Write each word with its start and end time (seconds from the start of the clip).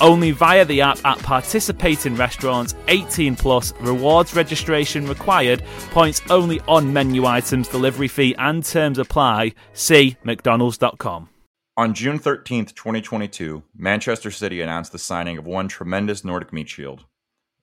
Only 0.00 0.30
via 0.30 0.64
the 0.64 0.80
app 0.80 0.98
at 1.04 1.18
participating 1.18 2.16
restaurants, 2.16 2.74
18 2.88 3.36
plus, 3.36 3.72
rewards 3.80 4.34
registration 4.34 5.06
required, 5.06 5.62
points 5.90 6.22
only 6.30 6.60
on 6.68 6.92
menu 6.92 7.26
items, 7.26 7.68
delivery 7.68 8.08
fee 8.08 8.34
and 8.38 8.64
terms 8.64 8.98
apply. 8.98 9.52
See 9.72 10.16
McDonald's.com. 10.24 11.28
On 11.76 11.94
June 11.94 12.18
13th, 12.18 12.74
2022, 12.74 13.62
Manchester 13.74 14.30
City 14.30 14.60
announced 14.60 14.92
the 14.92 14.98
signing 14.98 15.38
of 15.38 15.46
one 15.46 15.68
tremendous 15.68 16.24
Nordic 16.24 16.52
meat 16.52 16.68
shield. 16.68 17.04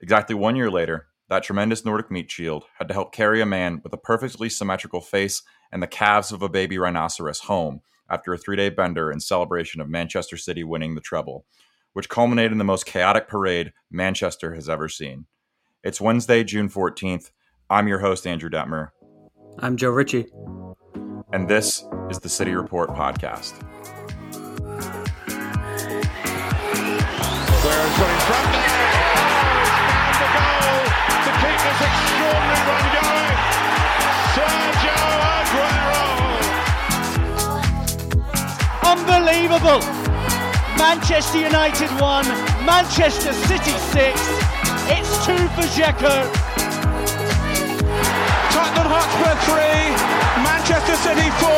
Exactly 0.02 0.36
one 0.36 0.56
year 0.56 0.72
later, 0.72 1.08
that 1.30 1.44
tremendous 1.44 1.84
Nordic 1.84 2.10
meat 2.10 2.32
shield 2.32 2.64
had 2.78 2.88
to 2.88 2.94
help 2.94 3.14
carry 3.14 3.42
a 3.42 3.46
man 3.46 3.82
with 3.84 3.94
a 3.94 3.98
perfectly 3.98 4.50
symmetrical 4.50 5.02
face 5.02 5.44
and 5.72 5.84
the 5.84 5.88
calves 5.88 6.32
of 6.32 6.42
a 6.42 6.50
baby 6.50 6.78
rhinoceros 6.78 7.42
home 7.42 7.82
after 8.10 8.34
a 8.34 8.38
three 8.38 8.56
day 8.56 8.70
bender 8.70 9.12
in 9.12 9.20
celebration 9.20 9.82
of 9.82 9.90
Manchester 9.90 10.38
City 10.38 10.64
winning 10.64 10.96
the 10.96 11.02
treble, 11.02 11.46
which 11.98 12.10
culminated 12.10 12.52
in 12.52 12.60
the 12.60 12.64
most 12.64 12.86
chaotic 12.86 13.28
parade 13.28 13.74
Manchester 13.90 14.54
has 14.54 14.70
ever 14.70 14.88
seen. 14.88 15.26
It's 15.84 16.00
Wednesday, 16.00 16.44
June 16.44 16.70
14th. 16.70 17.32
I'm 17.72 17.88
your 17.88 17.98
host, 17.98 18.28
Andrew 18.28 18.52
Dettmer, 18.52 18.90
I'm 19.58 19.78
Joe 19.78 19.90
Ricci. 19.90 20.28
and 21.34 21.50
this 21.50 21.84
is 22.12 22.20
the 22.20 22.30
City 22.30 22.54
Report 22.54 22.92
podcast. 22.92 23.60
Guerrero's 27.64 27.98
in 27.98 28.20
front 28.30 28.52
there. 28.54 28.78
The 30.22 30.28
goal 30.38 30.86
to 31.26 31.32
keep 31.42 31.58
this 31.66 31.82
extraordinary 31.82 32.62
run 32.70 32.86
going. 32.94 33.42
Sergio 34.38 35.02
Aguero. 35.34 36.06
Unbelievable! 38.86 40.07
Manchester 40.78 41.40
United 41.40 41.90
1, 42.00 42.26
Manchester 42.64 43.34
City 43.34 43.72
6. 43.72 44.22
It's 44.90 45.26
2 45.26 45.36
for 45.56 45.66
Dzeko. 45.74 46.14
Tottenham 48.54 48.88
Hotspur 48.88 49.36
3, 49.50 49.58
Manchester 50.46 50.96
City 51.02 51.30
4. 51.42 51.50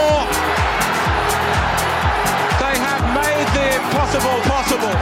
They 2.63 2.75
have 2.80 3.03
made 3.13 3.47
the 3.57 3.68
impossible 3.75 4.40
possible. 4.47 4.96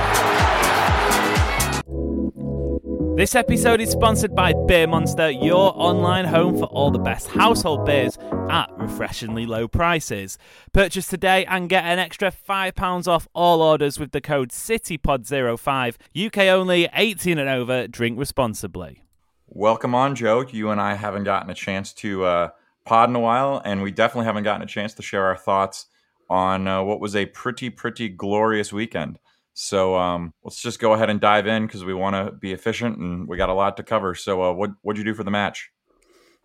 This 3.16 3.34
episode 3.36 3.82
is 3.82 3.92
sponsored 3.92 4.36
by 4.36 4.54
Beer 4.68 4.88
Monster, 4.88 5.30
your 5.30 5.74
online 5.76 6.26
home 6.26 6.58
for 6.58 6.66
all 6.66 6.92
the 6.92 7.00
best 7.00 7.28
household 7.28 7.86
beers 7.86 8.18
at 8.50 8.70
refreshingly 8.78 9.46
low 9.46 9.68
prices. 9.68 10.38
Purchase 10.74 11.08
today 11.08 11.46
and 11.46 11.70
get 11.70 11.84
an 11.84 12.00
extra 12.00 12.32
£5 12.32 13.08
off 13.08 13.28
all 13.34 13.62
orders 13.62 14.00
with 14.00 14.12
the 14.12 14.22
code 14.22 14.50
CityPod05. 14.50 15.96
UK 16.26 16.38
only, 16.38 16.90
18 16.94 17.38
and 17.38 17.50
over, 17.50 17.88
drink 17.88 18.18
responsibly. 18.20 19.04
Welcome 19.48 19.96
on, 19.96 20.16
Joe. 20.16 20.46
You 20.50 20.70
and 20.72 20.82
I 20.82 20.96
haven't 20.96 21.24
gotten 21.24 21.50
a 21.50 21.56
chance 21.56 21.94
to 21.94 22.26
uh, 22.26 22.50
pod 22.86 23.10
in 23.10 23.16
a 23.16 23.20
while, 23.20 23.62
and 23.64 23.82
we 23.82 23.92
definitely 23.92 24.26
haven't 24.26 24.44
gotten 24.44 24.62
a 24.62 24.68
chance 24.68 24.94
to 24.96 25.02
share 25.02 25.26
our 25.26 25.38
thoughts 25.38 25.86
on 26.30 26.68
uh, 26.68 26.84
what 26.84 27.00
was 27.00 27.16
a 27.16 27.26
pretty, 27.28 27.70
pretty 27.70 28.10
glorious 28.10 28.74
weekend. 28.74 29.20
So 29.54 29.96
um, 29.96 30.34
let's 30.44 30.62
just 30.62 30.80
go 30.80 30.94
ahead 30.94 31.10
and 31.10 31.20
dive 31.20 31.48
in 31.48 31.66
because 31.66 31.84
we 31.84 31.94
want 31.94 32.16
to 32.16 32.32
be 32.32 32.54
efficient 32.54 32.98
and 32.98 33.28
we 33.28 33.38
got 33.38 33.50
a 33.50 33.54
lot 33.54 33.78
to 33.78 33.84
cover. 33.84 34.14
So 34.14 34.44
uh, 34.44 34.54
what 34.54 34.70
what'd 34.84 35.00
you 35.00 35.04
do 35.04 35.16
for 35.16 35.24
the 35.24 35.32
match? 35.32 35.72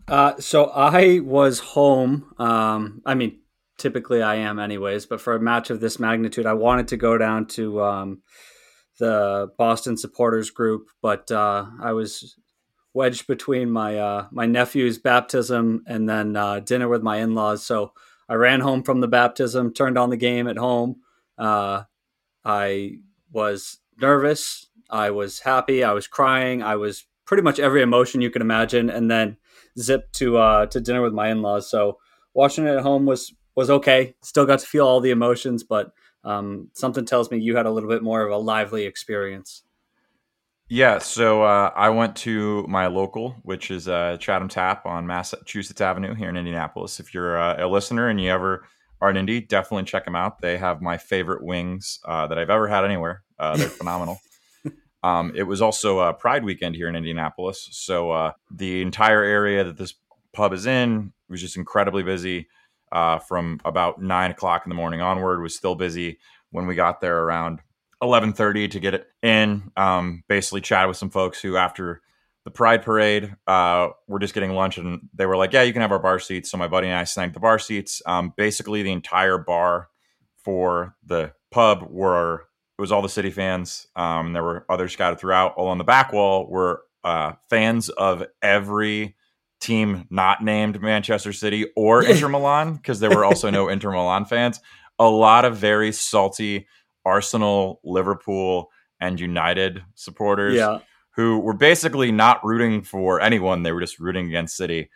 Uh, 0.09 0.39
so 0.39 0.67
I 0.67 1.21
was 1.21 1.61
home. 1.61 2.35
Um, 2.39 3.03
I 3.07 3.15
mean, 3.15 3.41
typically 3.79 4.23
I 4.23 4.37
am 4.37 4.59
anyways, 4.59 5.07
but 5.07 5.21
for 5.21 5.35
a 5.35 5.41
match 5.41 5.71
of 5.71 5.81
this 5.81 5.99
magnitude, 5.99 6.47
I 6.47 6.55
wanted 6.55 6.89
to 6.89 6.97
go 6.97 7.17
down 7.19 7.47
to 7.49 7.83
um, 7.83 8.23
the 8.99 9.51
Boston 9.59 9.97
supporters 9.97 10.51
group, 10.51 10.89
but 11.01 11.31
uh, 11.31 11.67
I 11.81 11.93
was 11.93 12.37
wedged 12.95 13.27
between 13.27 13.71
my 13.71 13.99
uh, 13.99 14.27
my 14.31 14.47
nephew's 14.47 14.99
baptism 14.99 15.83
and 15.87 16.09
then 16.09 16.37
uh, 16.37 16.61
dinner 16.61 16.89
with 16.89 17.03
my 17.03 17.19
in 17.19 17.35
laws. 17.35 17.65
So 17.65 17.93
I 18.29 18.35
ran 18.35 18.61
home 18.61 18.83
from 18.83 19.01
the 19.01 19.09
baptism, 19.09 19.73
turned 19.73 19.99
on 19.99 20.11
the 20.11 20.17
game 20.17 20.47
at 20.47 20.59
home. 20.59 20.97
Uh, 21.39 21.85
I 22.45 22.99
was 23.31 23.79
nervous. 24.01 24.67
I 24.91 25.11
was 25.11 25.41
happy. 25.41 25.83
I 25.83 25.93
was 25.93 26.07
crying. 26.07 26.63
I 26.63 26.77
was 26.77 27.07
pretty 27.25 27.43
much 27.43 27.59
every 27.59 27.83
emotion 27.83 28.21
you 28.21 28.31
can 28.31 28.43
imagine, 28.43 28.91
and 28.91 29.11
then 29.11 29.39
zipped 29.79 30.15
to 30.15 30.39
uh, 30.39 30.67
to 30.67 30.81
dinner 30.81 31.03
with 31.03 31.13
my 31.13 31.31
in 31.31 31.43
laws. 31.43 31.71
So 31.71 31.99
watching 32.35 32.67
it 32.67 32.77
at 32.77 32.83
home 32.83 33.07
was 33.07 33.35
was 33.55 33.71
okay. 33.71 34.15
Still 34.23 34.47
got 34.47 34.61
to 34.61 34.67
feel 34.67 34.87
all 34.87 35.01
the 35.01 35.11
emotions, 35.11 35.63
but 35.63 35.93
um, 36.25 36.71
something 36.75 37.05
tells 37.05 37.31
me 37.31 37.39
you 37.39 37.57
had 37.57 37.67
a 37.67 37.71
little 37.71 37.89
bit 37.89 38.03
more 38.03 38.23
of 38.23 38.31
a 38.31 38.37
lively 38.37 38.85
experience. 38.85 39.63
Yeah, 40.69 41.01
so 41.01 41.43
uh, 41.43 41.71
I 41.77 41.91
went 41.91 42.17
to 42.17 42.65
my 42.67 42.87
local, 42.87 43.37
which 43.43 43.71
is 43.71 43.89
uh, 43.89 44.17
Chatham 44.19 44.49
Tap 44.49 44.87
on 44.87 45.07
Massachusetts 45.07 45.83
Avenue 45.83 46.15
here 46.15 46.31
in 46.31 46.37
Indianapolis. 46.37 46.99
If 46.99 47.13
you're 47.13 47.37
uh, 47.37 47.67
a 47.67 47.69
listener 47.69 48.09
and 48.09 48.19
you 48.19 48.31
ever 48.31 48.67
are 49.03 49.11
in 49.11 49.19
Indy, 49.19 49.41
definitely 49.41 49.85
check 49.85 50.07
them 50.07 50.17
out. 50.17 50.41
They 50.41 50.57
have 50.57 50.81
my 50.81 50.97
favorite 50.97 51.45
wings 51.45 52.01
uh, 52.07 52.27
that 52.29 52.39
I've 52.39 52.49
ever 52.49 52.69
had 52.69 52.87
anywhere. 52.87 53.23
Uh, 53.39 53.57
they're 53.57 53.69
phenomenal. 53.83 54.19
Um, 55.03 55.33
it 55.35 55.43
was 55.45 55.61
also 55.61 55.99
uh, 55.99 56.13
Pride 56.13 56.45
weekend 56.45 56.77
here 56.77 56.89
in 56.89 56.97
Indianapolis, 56.97 57.69
so 57.73 58.11
uh, 58.11 58.33
the 58.51 58.83
entire 58.83 59.23
area 59.23 59.65
that 59.65 59.77
this 59.77 59.95
pub 60.33 60.53
is 60.53 60.67
in 60.67 61.13
was 61.29 61.41
just 61.41 61.57
incredibly 61.57 62.03
busy. 62.03 62.49
Uh, 62.93 63.19
from 63.19 63.59
about 63.65 64.03
nine 64.03 64.31
o'clock 64.31 64.63
in 64.67 64.69
the 64.69 64.75
morning 64.75 65.01
onward, 65.01 65.41
was 65.41 65.57
still 65.57 65.75
busy 65.75 66.19
when 66.51 66.67
we 66.67 66.75
got 66.75 67.01
there 67.01 67.21
around 67.21 67.61
eleven 68.03 68.35
thirty 68.35 68.69
to 68.69 68.79
get 68.79 68.93
it 68.93 69.07
in. 69.23 69.71
Um, 69.79 70.23
basically, 70.29 70.61
chatted 70.61 70.89
with 70.89 70.99
some 70.99 71.09
folks 71.09 71.41
who 71.41 71.57
after 71.57 72.03
the 72.45 72.51
Pride 72.51 72.83
Parade, 72.83 73.35
uh, 73.47 73.89
we're 74.09 74.19
just 74.19 74.35
getting 74.35 74.51
lunch, 74.51 74.77
and 74.77 75.09
they 75.15 75.25
were 75.25 75.39
like, 75.39 75.55
"Yeah, 75.55 75.63
you 75.63 75.73
can 75.73 75.81
have 75.81 75.93
our 75.93 75.99
bar 75.99 76.19
seats." 76.19 76.51
So 76.51 76.59
my 76.59 76.69
buddy 76.69 76.89
and 76.89 76.97
I 76.97 77.05
snagged 77.05 77.35
the 77.35 77.41
bar 77.41 77.59
seats. 77.59 78.03
Um, 78.05 78.35
basically, 78.37 78.83
the 78.83 78.93
entire 78.93 79.39
bar 79.39 79.89
for 80.45 80.95
the 81.05 81.33
pub 81.51 81.87
were 81.89 82.47
was 82.83 82.93
all 82.93 83.01
the 83.01 83.09
city 83.09 83.31
fans. 83.31 83.87
Um, 83.97 84.33
there 84.35 84.43
were 84.43 84.67
others 84.69 84.93
scattered 84.93 85.19
throughout. 85.21 85.55
All 85.57 85.69
on 85.69 85.79
the 85.79 85.85
back 85.85 86.13
wall 86.13 86.47
were 86.51 86.83
uh, 87.05 87.33
fans 87.49 87.89
of 87.89 88.25
every 88.43 89.17
team 89.61 90.07
not 90.11 90.43
named 90.43 90.83
Manchester 90.83 91.33
City 91.33 91.69
or 91.77 92.05
Inter 92.05 92.29
Milan 92.29 92.75
because 92.75 92.99
there 93.01 93.11
were 93.11 93.25
also 93.25 93.49
no 93.51 93.69
Inter 93.75 93.93
Milan 93.93 94.25
fans. 94.25 94.61
A 94.99 95.09
lot 95.09 95.45
of 95.45 95.57
very 95.57 95.93
salty 95.93 96.67
Arsenal, 97.07 97.81
Liverpool, 97.85 98.71
and 99.01 99.19
United 99.19 99.83
supporters 99.95 100.55
Yeah. 100.57 100.81
who 101.17 101.39
were 101.39 101.55
basically 101.55 102.11
not 102.13 102.45
rooting 102.45 102.83
for 102.83 103.21
anyone. 103.21 103.63
They 103.63 103.73
were 103.73 103.81
just 103.81 103.99
rooting 104.01 104.27
against 104.27 104.57
City. 104.57 104.91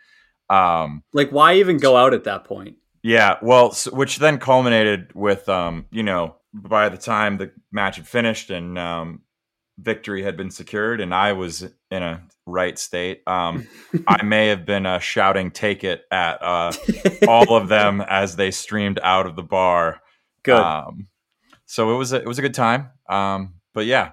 Um, 0.49 1.03
Like, 1.13 1.31
why 1.31 1.55
even 1.55 1.77
go 1.77 1.95
out 1.97 2.13
at 2.13 2.25
that 2.25 2.43
point? 2.45 2.75
yeah, 3.03 3.37
well, 3.41 3.73
which 3.91 4.17
then 4.17 4.37
culminated 4.37 5.11
with, 5.13 5.47
um, 5.47 5.85
you 5.91 6.03
know, 6.03 6.35
by 6.63 6.89
the 6.89 6.97
time 6.97 7.37
the 7.37 7.51
match 7.71 7.97
had 7.97 8.07
finished 8.07 8.49
and 8.49 8.77
um, 8.77 9.21
victory 9.77 10.23
had 10.23 10.37
been 10.37 10.49
secured 10.49 11.01
and 11.01 11.13
I 11.13 11.33
was 11.33 11.63
in 11.91 12.03
a 12.03 12.23
right 12.45 12.77
state, 12.77 13.21
um, 13.27 13.67
I 14.07 14.23
may 14.23 14.47
have 14.47 14.65
been 14.65 14.85
uh, 14.85 14.99
shouting 14.99 15.51
"Take 15.51 15.83
it" 15.83 16.03
at 16.11 16.41
uh, 16.41 16.71
all 17.27 17.55
of 17.55 17.67
them 17.67 18.01
as 18.07 18.35
they 18.35 18.51
streamed 18.51 18.99
out 19.03 19.25
of 19.25 19.35
the 19.35 19.43
bar. 19.43 20.01
Good. 20.43 20.59
Um, 20.59 21.07
so 21.65 21.93
it 21.93 21.97
was 21.97 22.13
a, 22.13 22.17
it 22.17 22.27
was 22.27 22.39
a 22.39 22.41
good 22.41 22.53
time. 22.53 22.91
Um, 23.09 23.55
but 23.73 23.85
yeah, 23.85 24.11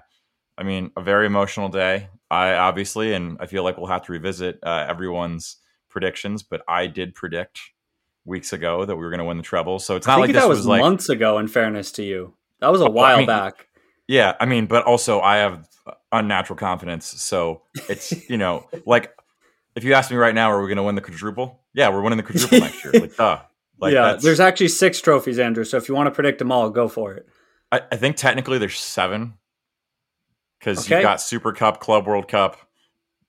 I 0.57 0.63
mean, 0.63 0.91
a 0.95 1.01
very 1.01 1.25
emotional 1.25 1.69
day. 1.69 2.09
I 2.29 2.53
obviously, 2.53 3.13
and 3.13 3.37
I 3.39 3.45
feel 3.45 3.63
like 3.63 3.77
we'll 3.77 3.87
have 3.87 4.03
to 4.03 4.11
revisit 4.11 4.59
uh, 4.63 4.85
everyone's 4.89 5.57
predictions, 5.89 6.43
but 6.43 6.61
I 6.67 6.87
did 6.87 7.15
predict 7.15 7.59
weeks 8.25 8.53
ago 8.53 8.85
that 8.85 8.95
we 8.95 9.03
were 9.03 9.09
going 9.09 9.19
to 9.19 9.25
win 9.25 9.37
the 9.37 9.43
treble. 9.43 9.79
So 9.79 9.95
it's 9.95 10.07
I 10.07 10.11
not 10.11 10.15
think 10.17 10.27
like 10.27 10.33
that 10.33 10.41
this 10.41 10.49
was, 10.49 10.57
was, 10.59 10.67
like 10.67 10.81
months 10.81 11.09
ago. 11.09 11.37
In 11.37 11.47
fairness 11.47 11.91
to 11.93 12.03
you, 12.03 12.33
that 12.59 12.71
was 12.71 12.81
a 12.81 12.85
oh, 12.85 12.87
I 12.87 12.91
while 12.91 13.17
mean, 13.17 13.27
back. 13.27 13.67
Yeah, 14.07 14.35
I 14.39 14.45
mean, 14.45 14.65
but 14.65 14.83
also 14.85 15.21
I 15.21 15.37
have 15.37 15.67
unnatural 16.11 16.57
confidence, 16.57 17.05
so 17.05 17.61
it's 17.89 18.29
you 18.29 18.37
know 18.37 18.67
like 18.85 19.15
if 19.75 19.83
you 19.83 19.93
ask 19.93 20.09
me 20.09 20.17
right 20.17 20.33
now, 20.33 20.51
are 20.51 20.61
we 20.61 20.67
going 20.67 20.77
to 20.77 20.83
win 20.83 20.95
the 20.95 21.01
quadruple? 21.01 21.61
Yeah, 21.73 21.89
we're 21.89 22.01
winning 22.01 22.17
the 22.17 22.23
quadruple 22.23 22.59
next 22.59 22.83
year. 22.83 22.93
Like, 22.93 23.15
duh. 23.17 23.39
Like, 23.77 23.93
yeah, 23.93 24.03
that's- 24.03 24.23
there's 24.23 24.39
actually 24.39 24.69
six 24.69 25.01
trophies, 25.01 25.37
Andrew. 25.37 25.65
So 25.65 25.77
if 25.77 25.89
you 25.89 25.95
want 25.95 26.07
to 26.07 26.11
predict 26.11 26.39
them 26.39 26.51
all, 26.51 26.69
go 26.69 26.87
for 26.87 27.13
it. 27.13 27.27
I, 27.71 27.81
I 27.91 27.97
think 27.97 28.15
technically 28.15 28.57
there's 28.57 28.79
seven 28.79 29.33
because 30.59 30.85
Okay. 30.85 30.95
you've 30.95 31.03
got 31.03 31.19
Super 31.19 31.51
Cup, 31.51 31.81
Club 31.81 32.07
World 32.07 32.27
Cup, 32.29 32.57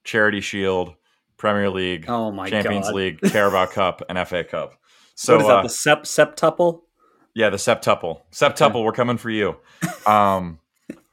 Charity 0.05 0.41
Shield, 0.41 0.95
Premier 1.37 1.69
League, 1.69 2.05
Oh 2.09 2.31
my 2.31 2.49
Champions 2.49 2.87
god! 2.87 2.95
League, 2.95 3.21
Carabao 3.21 3.67
Cup, 3.67 4.03
and 4.09 4.29
FA 4.29 4.45
Cup. 4.45 4.75
So 5.17 5.35
what 5.35 5.43
is 5.43 5.49
that? 5.49 5.57
uh, 5.57 5.63
the 5.63 5.69
sep 5.69 6.05
septuple? 6.05 6.83
Yeah, 7.35 7.51
the 7.51 7.57
septuple. 7.57 8.23
Septuple, 8.33 8.85
we're 8.85 8.93
coming 8.93 9.19
for 9.19 9.31
you. 9.31 9.57
Um, 10.07 10.61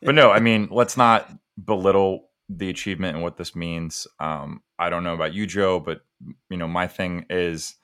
but 0.04 0.14
no, 0.14 0.30
I 0.30 0.40
mean, 0.40 0.68
let's 0.70 0.98
not 0.98 1.28
belittle 1.66 2.30
the 2.48 2.70
achievement 2.70 3.16
and 3.16 3.24
what 3.24 3.38
this 3.38 3.56
means. 3.56 4.06
Um, 4.20 4.62
I 4.78 4.92
don't 4.92 5.04
know 5.04 5.16
about 5.16 5.34
you, 5.34 5.48
Joe, 5.48 5.80
but 5.80 6.02
you 6.48 6.58
know, 6.58 6.68
my 6.68 6.86
thing 6.86 7.26
is 7.32 7.76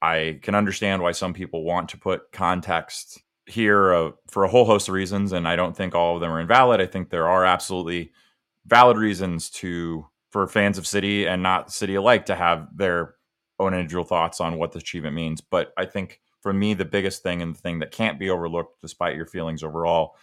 I 0.00 0.38
can 0.42 0.54
understand 0.54 1.02
why 1.02 1.10
some 1.10 1.34
people 1.34 1.64
want 1.64 1.88
to 1.88 1.98
put 1.98 2.30
context 2.30 3.20
here 3.46 3.92
uh, 3.92 4.10
for 4.28 4.44
a 4.44 4.48
whole 4.48 4.64
host 4.64 4.88
of 4.88 4.94
reasons, 4.94 5.32
and 5.32 5.48
I 5.48 5.56
don't 5.56 5.76
think 5.76 5.94
all 5.94 6.14
of 6.14 6.20
them 6.20 6.30
are 6.30 6.40
invalid. 6.40 6.80
I 6.80 6.86
think 6.86 7.10
there 7.10 7.28
are 7.28 7.44
absolutely 7.44 8.12
valid 8.66 8.96
reasons 8.96 9.50
to 9.50 10.06
for 10.30 10.46
fans 10.46 10.78
of 10.78 10.86
City 10.86 11.26
and 11.26 11.42
not 11.42 11.72
City 11.72 11.94
alike 11.94 12.26
to 12.26 12.34
have 12.36 12.68
their 12.76 13.14
own 13.58 13.74
individual 13.74 14.04
thoughts 14.04 14.40
on 14.40 14.58
what 14.58 14.72
this 14.72 14.82
achievement 14.82 15.14
means. 15.14 15.40
But 15.40 15.72
I 15.76 15.86
think 15.86 16.20
for 16.40 16.52
me, 16.52 16.74
the 16.74 16.84
biggest 16.84 17.22
thing 17.22 17.40
and 17.42 17.54
the 17.54 17.60
thing 17.60 17.78
that 17.78 17.90
can't 17.90 18.18
be 18.18 18.30
overlooked, 18.30 18.80
despite 18.80 19.16
your 19.16 19.26
feelings 19.26 19.62
overall, 19.62 20.16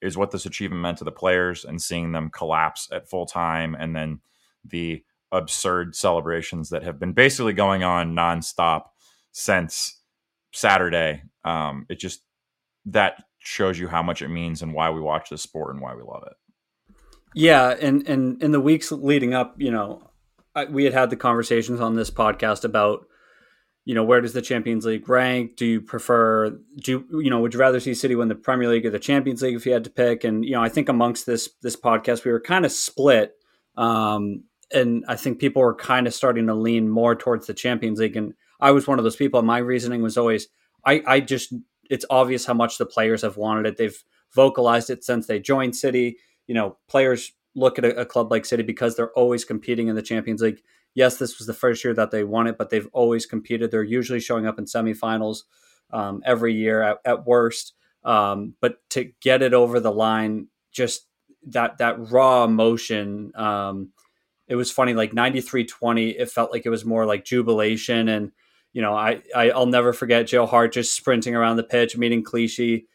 is 0.00 0.16
what 0.16 0.30
this 0.30 0.46
achievement 0.46 0.82
meant 0.82 0.98
to 0.98 1.04
the 1.04 1.12
players 1.12 1.64
and 1.64 1.80
seeing 1.80 2.12
them 2.12 2.30
collapse 2.30 2.88
at 2.92 3.08
full 3.08 3.26
time 3.26 3.74
and 3.78 3.96
then 3.96 4.20
the 4.64 5.02
absurd 5.32 5.96
celebrations 5.96 6.70
that 6.70 6.82
have 6.82 6.98
been 6.98 7.12
basically 7.12 7.52
going 7.52 7.82
on 7.82 8.14
nonstop 8.14 8.84
since 9.32 10.00
Saturday. 10.52 11.22
Um, 11.44 11.86
it 11.88 11.98
just 11.98 12.22
that 12.86 13.24
shows 13.38 13.78
you 13.78 13.88
how 13.88 14.02
much 14.02 14.22
it 14.22 14.28
means 14.28 14.62
and 14.62 14.72
why 14.72 14.90
we 14.90 15.00
watch 15.00 15.30
this 15.30 15.42
sport 15.42 15.74
and 15.74 15.82
why 15.82 15.94
we 15.94 16.02
love 16.02 16.24
it. 16.26 16.96
Yeah, 17.34 17.74
and 17.80 18.08
and 18.08 18.42
in 18.42 18.52
the 18.52 18.60
weeks 18.60 18.90
leading 18.90 19.34
up, 19.34 19.54
you 19.58 19.70
know, 19.70 20.10
I, 20.56 20.64
we 20.64 20.84
had 20.84 20.94
had 20.94 21.10
the 21.10 21.16
conversations 21.16 21.80
on 21.80 21.94
this 21.94 22.10
podcast 22.10 22.64
about, 22.64 23.06
you 23.84 23.94
know, 23.94 24.02
where 24.02 24.20
does 24.20 24.32
the 24.32 24.42
Champions 24.42 24.86
League 24.86 25.08
rank? 25.08 25.56
Do 25.56 25.66
you 25.66 25.80
prefer? 25.82 26.58
Do 26.82 26.90
you, 27.10 27.20
you 27.20 27.30
know? 27.30 27.40
Would 27.40 27.54
you 27.54 27.60
rather 27.60 27.78
see 27.78 27.94
City 27.94 28.16
win 28.16 28.28
the 28.28 28.34
Premier 28.34 28.68
League 28.68 28.86
or 28.86 28.90
the 28.90 28.98
Champions 28.98 29.42
League 29.42 29.54
if 29.54 29.66
you 29.66 29.72
had 29.72 29.84
to 29.84 29.90
pick? 29.90 30.24
And 30.24 30.44
you 30.44 30.52
know, 30.52 30.62
I 30.62 30.70
think 30.70 30.88
amongst 30.88 31.26
this 31.26 31.50
this 31.62 31.76
podcast, 31.76 32.24
we 32.24 32.32
were 32.32 32.40
kind 32.40 32.64
of 32.64 32.72
split, 32.72 33.34
um, 33.76 34.44
and 34.72 35.04
I 35.06 35.14
think 35.14 35.38
people 35.38 35.62
were 35.62 35.74
kind 35.74 36.06
of 36.06 36.14
starting 36.14 36.46
to 36.46 36.54
lean 36.54 36.88
more 36.88 37.14
towards 37.14 37.46
the 37.46 37.54
Champions 37.54 38.00
League. 38.00 38.16
And 38.16 38.32
I 38.58 38.72
was 38.72 38.88
one 38.88 38.98
of 38.98 39.04
those 39.04 39.14
people. 39.14 39.40
My 39.42 39.58
reasoning 39.58 40.02
was 40.02 40.16
always, 40.16 40.48
I, 40.84 41.02
I 41.06 41.20
just, 41.20 41.52
it's 41.90 42.06
obvious 42.10 42.46
how 42.46 42.54
much 42.54 42.78
the 42.78 42.86
players 42.86 43.22
have 43.22 43.36
wanted 43.36 43.66
it. 43.66 43.76
They've 43.76 44.02
vocalized 44.34 44.90
it 44.90 45.04
since 45.04 45.26
they 45.26 45.38
joined 45.38 45.76
City 45.76 46.16
you 46.46 46.54
know, 46.54 46.76
players 46.88 47.32
look 47.56 47.78
at 47.78 47.84
a, 47.84 48.00
a, 48.00 48.06
club 48.06 48.30
like 48.30 48.44
City 48.44 48.62
because 48.62 48.94
they're 48.94 49.12
always 49.12 49.44
competing 49.44 49.88
in 49.88 49.96
the 49.96 50.02
Champions 50.02 50.42
League. 50.42 50.62
Yes, 50.94 51.16
this 51.16 51.38
was 51.38 51.46
the 51.46 51.54
first 51.54 51.82
year 51.82 51.94
that 51.94 52.10
they 52.10 52.22
won 52.22 52.46
it, 52.46 52.58
but 52.58 52.70
they've 52.70 52.88
always 52.92 53.26
competed. 53.26 53.70
They're 53.70 53.82
usually 53.82 54.20
showing 54.20 54.46
up 54.46 54.58
in 54.58 54.66
semifinals 54.66 55.42
um, 55.90 56.22
every 56.24 56.54
year 56.54 56.82
at, 56.82 56.98
at 57.04 57.26
worst. 57.26 57.72
Um, 58.04 58.54
but 58.60 58.78
to 58.90 59.10
get 59.20 59.42
it 59.42 59.54
over 59.54 59.80
the 59.80 59.90
line, 59.90 60.48
just 60.70 61.06
that 61.46 61.78
that 61.78 62.10
raw 62.10 62.44
emotion. 62.44 63.32
Um, 63.34 63.90
it 64.48 64.54
was 64.54 64.70
funny, 64.70 64.94
like 64.94 65.12
93-20, 65.12 66.14
it 66.18 66.30
felt 66.30 66.52
like 66.52 66.66
it 66.66 66.70
was 66.70 66.84
more 66.84 67.04
like 67.04 67.24
jubilation. 67.24 68.08
And, 68.08 68.30
you 68.72 68.80
know, 68.80 68.94
I, 68.94 69.22
I 69.34 69.50
I'll 69.50 69.66
never 69.66 69.92
forget 69.92 70.28
Joe 70.28 70.46
Hart 70.46 70.72
just 70.72 70.94
sprinting 70.94 71.34
around 71.34 71.56
the 71.56 71.64
pitch, 71.64 71.96
meeting 71.96 72.22
Clichy. 72.22 72.86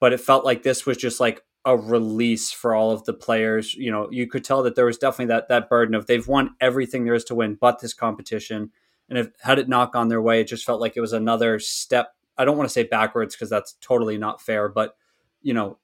But 0.00 0.12
it 0.12 0.20
felt 0.20 0.44
like 0.44 0.62
this 0.62 0.84
was 0.84 0.96
just 0.96 1.20
like 1.20 1.42
a 1.64 1.76
release 1.76 2.50
for 2.50 2.74
all 2.74 2.90
of 2.90 3.04
the 3.04 3.12
players. 3.12 3.74
You 3.74 3.90
know, 3.90 4.08
you 4.10 4.26
could 4.26 4.44
tell 4.44 4.62
that 4.64 4.74
there 4.74 4.86
was 4.86 4.98
definitely 4.98 5.26
that 5.26 5.48
that 5.48 5.68
burden 5.68 5.94
of 5.94 6.06
they've 6.06 6.26
won 6.26 6.54
everything 6.60 7.04
there 7.04 7.14
is 7.14 7.24
to 7.24 7.34
win, 7.34 7.56
but 7.60 7.80
this 7.80 7.94
competition. 7.94 8.70
And 9.08 9.18
if 9.18 9.28
had 9.42 9.58
it 9.58 9.68
not 9.68 9.92
gone 9.92 10.08
their 10.08 10.22
way, 10.22 10.40
it 10.40 10.48
just 10.48 10.64
felt 10.64 10.80
like 10.80 10.96
it 10.96 11.00
was 11.00 11.12
another 11.12 11.58
step. 11.58 12.14
I 12.36 12.44
don't 12.44 12.56
want 12.56 12.68
to 12.68 12.72
say 12.72 12.84
backwards 12.84 13.34
because 13.34 13.50
that's 13.50 13.74
totally 13.80 14.18
not 14.18 14.40
fair, 14.40 14.68
but 14.68 14.96
you 15.42 15.54
know, 15.54 15.78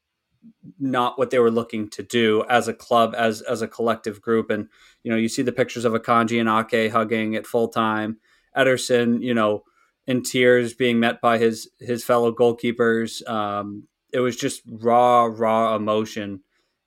not 0.78 1.18
what 1.18 1.30
they 1.30 1.38
were 1.38 1.50
looking 1.50 1.88
to 1.90 2.02
do 2.02 2.44
as 2.48 2.68
a 2.68 2.74
club, 2.74 3.14
as 3.16 3.42
as 3.42 3.62
a 3.62 3.68
collective 3.68 4.20
group. 4.20 4.50
And 4.50 4.68
you 5.02 5.10
know, 5.10 5.16
you 5.16 5.28
see 5.28 5.42
the 5.42 5.52
pictures 5.52 5.84
of 5.84 5.92
Akanji 5.92 6.40
and 6.40 6.48
Ake 6.48 6.90
hugging 6.90 7.36
at 7.36 7.46
full 7.46 7.68
time. 7.68 8.18
Ederson, 8.56 9.22
you 9.22 9.34
know, 9.34 9.64
in 10.06 10.22
tears, 10.22 10.74
being 10.74 10.98
met 10.98 11.20
by 11.20 11.38
his 11.38 11.68
his 11.78 12.02
fellow 12.04 12.32
goalkeepers. 12.32 13.28
Um, 13.28 13.86
it 14.12 14.20
was 14.20 14.36
just 14.36 14.62
raw, 14.66 15.24
raw 15.24 15.76
emotion. 15.76 16.40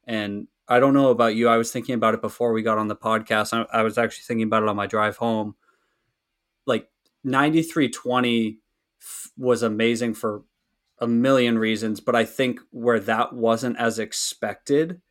And 0.05 0.47
I 0.67 0.79
don't 0.79 0.93
know 0.93 1.09
about 1.09 1.35
you. 1.35 1.47
I 1.47 1.57
was 1.57 1.71
thinking 1.71 1.95
about 1.95 2.13
it 2.13 2.21
before 2.21 2.53
we 2.53 2.63
got 2.63 2.77
on 2.77 2.87
the 2.87 2.95
podcast. 2.95 3.53
I, 3.53 3.79
I 3.79 3.83
was 3.83 3.97
actually 3.97 4.23
thinking 4.23 4.47
about 4.47 4.63
it 4.63 4.69
on 4.69 4.75
my 4.75 4.87
drive 4.87 5.17
home. 5.17 5.55
Like 6.65 6.89
9320 7.23 8.59
f- 9.01 9.31
was 9.37 9.63
amazing 9.63 10.13
for 10.13 10.43
a 10.99 11.07
million 11.07 11.57
reasons, 11.57 11.99
but 11.99 12.15
I 12.15 12.25
think 12.25 12.59
where 12.71 12.99
that 13.01 13.33
wasn't 13.33 13.77
as 13.77 13.99
expected, 13.99 15.01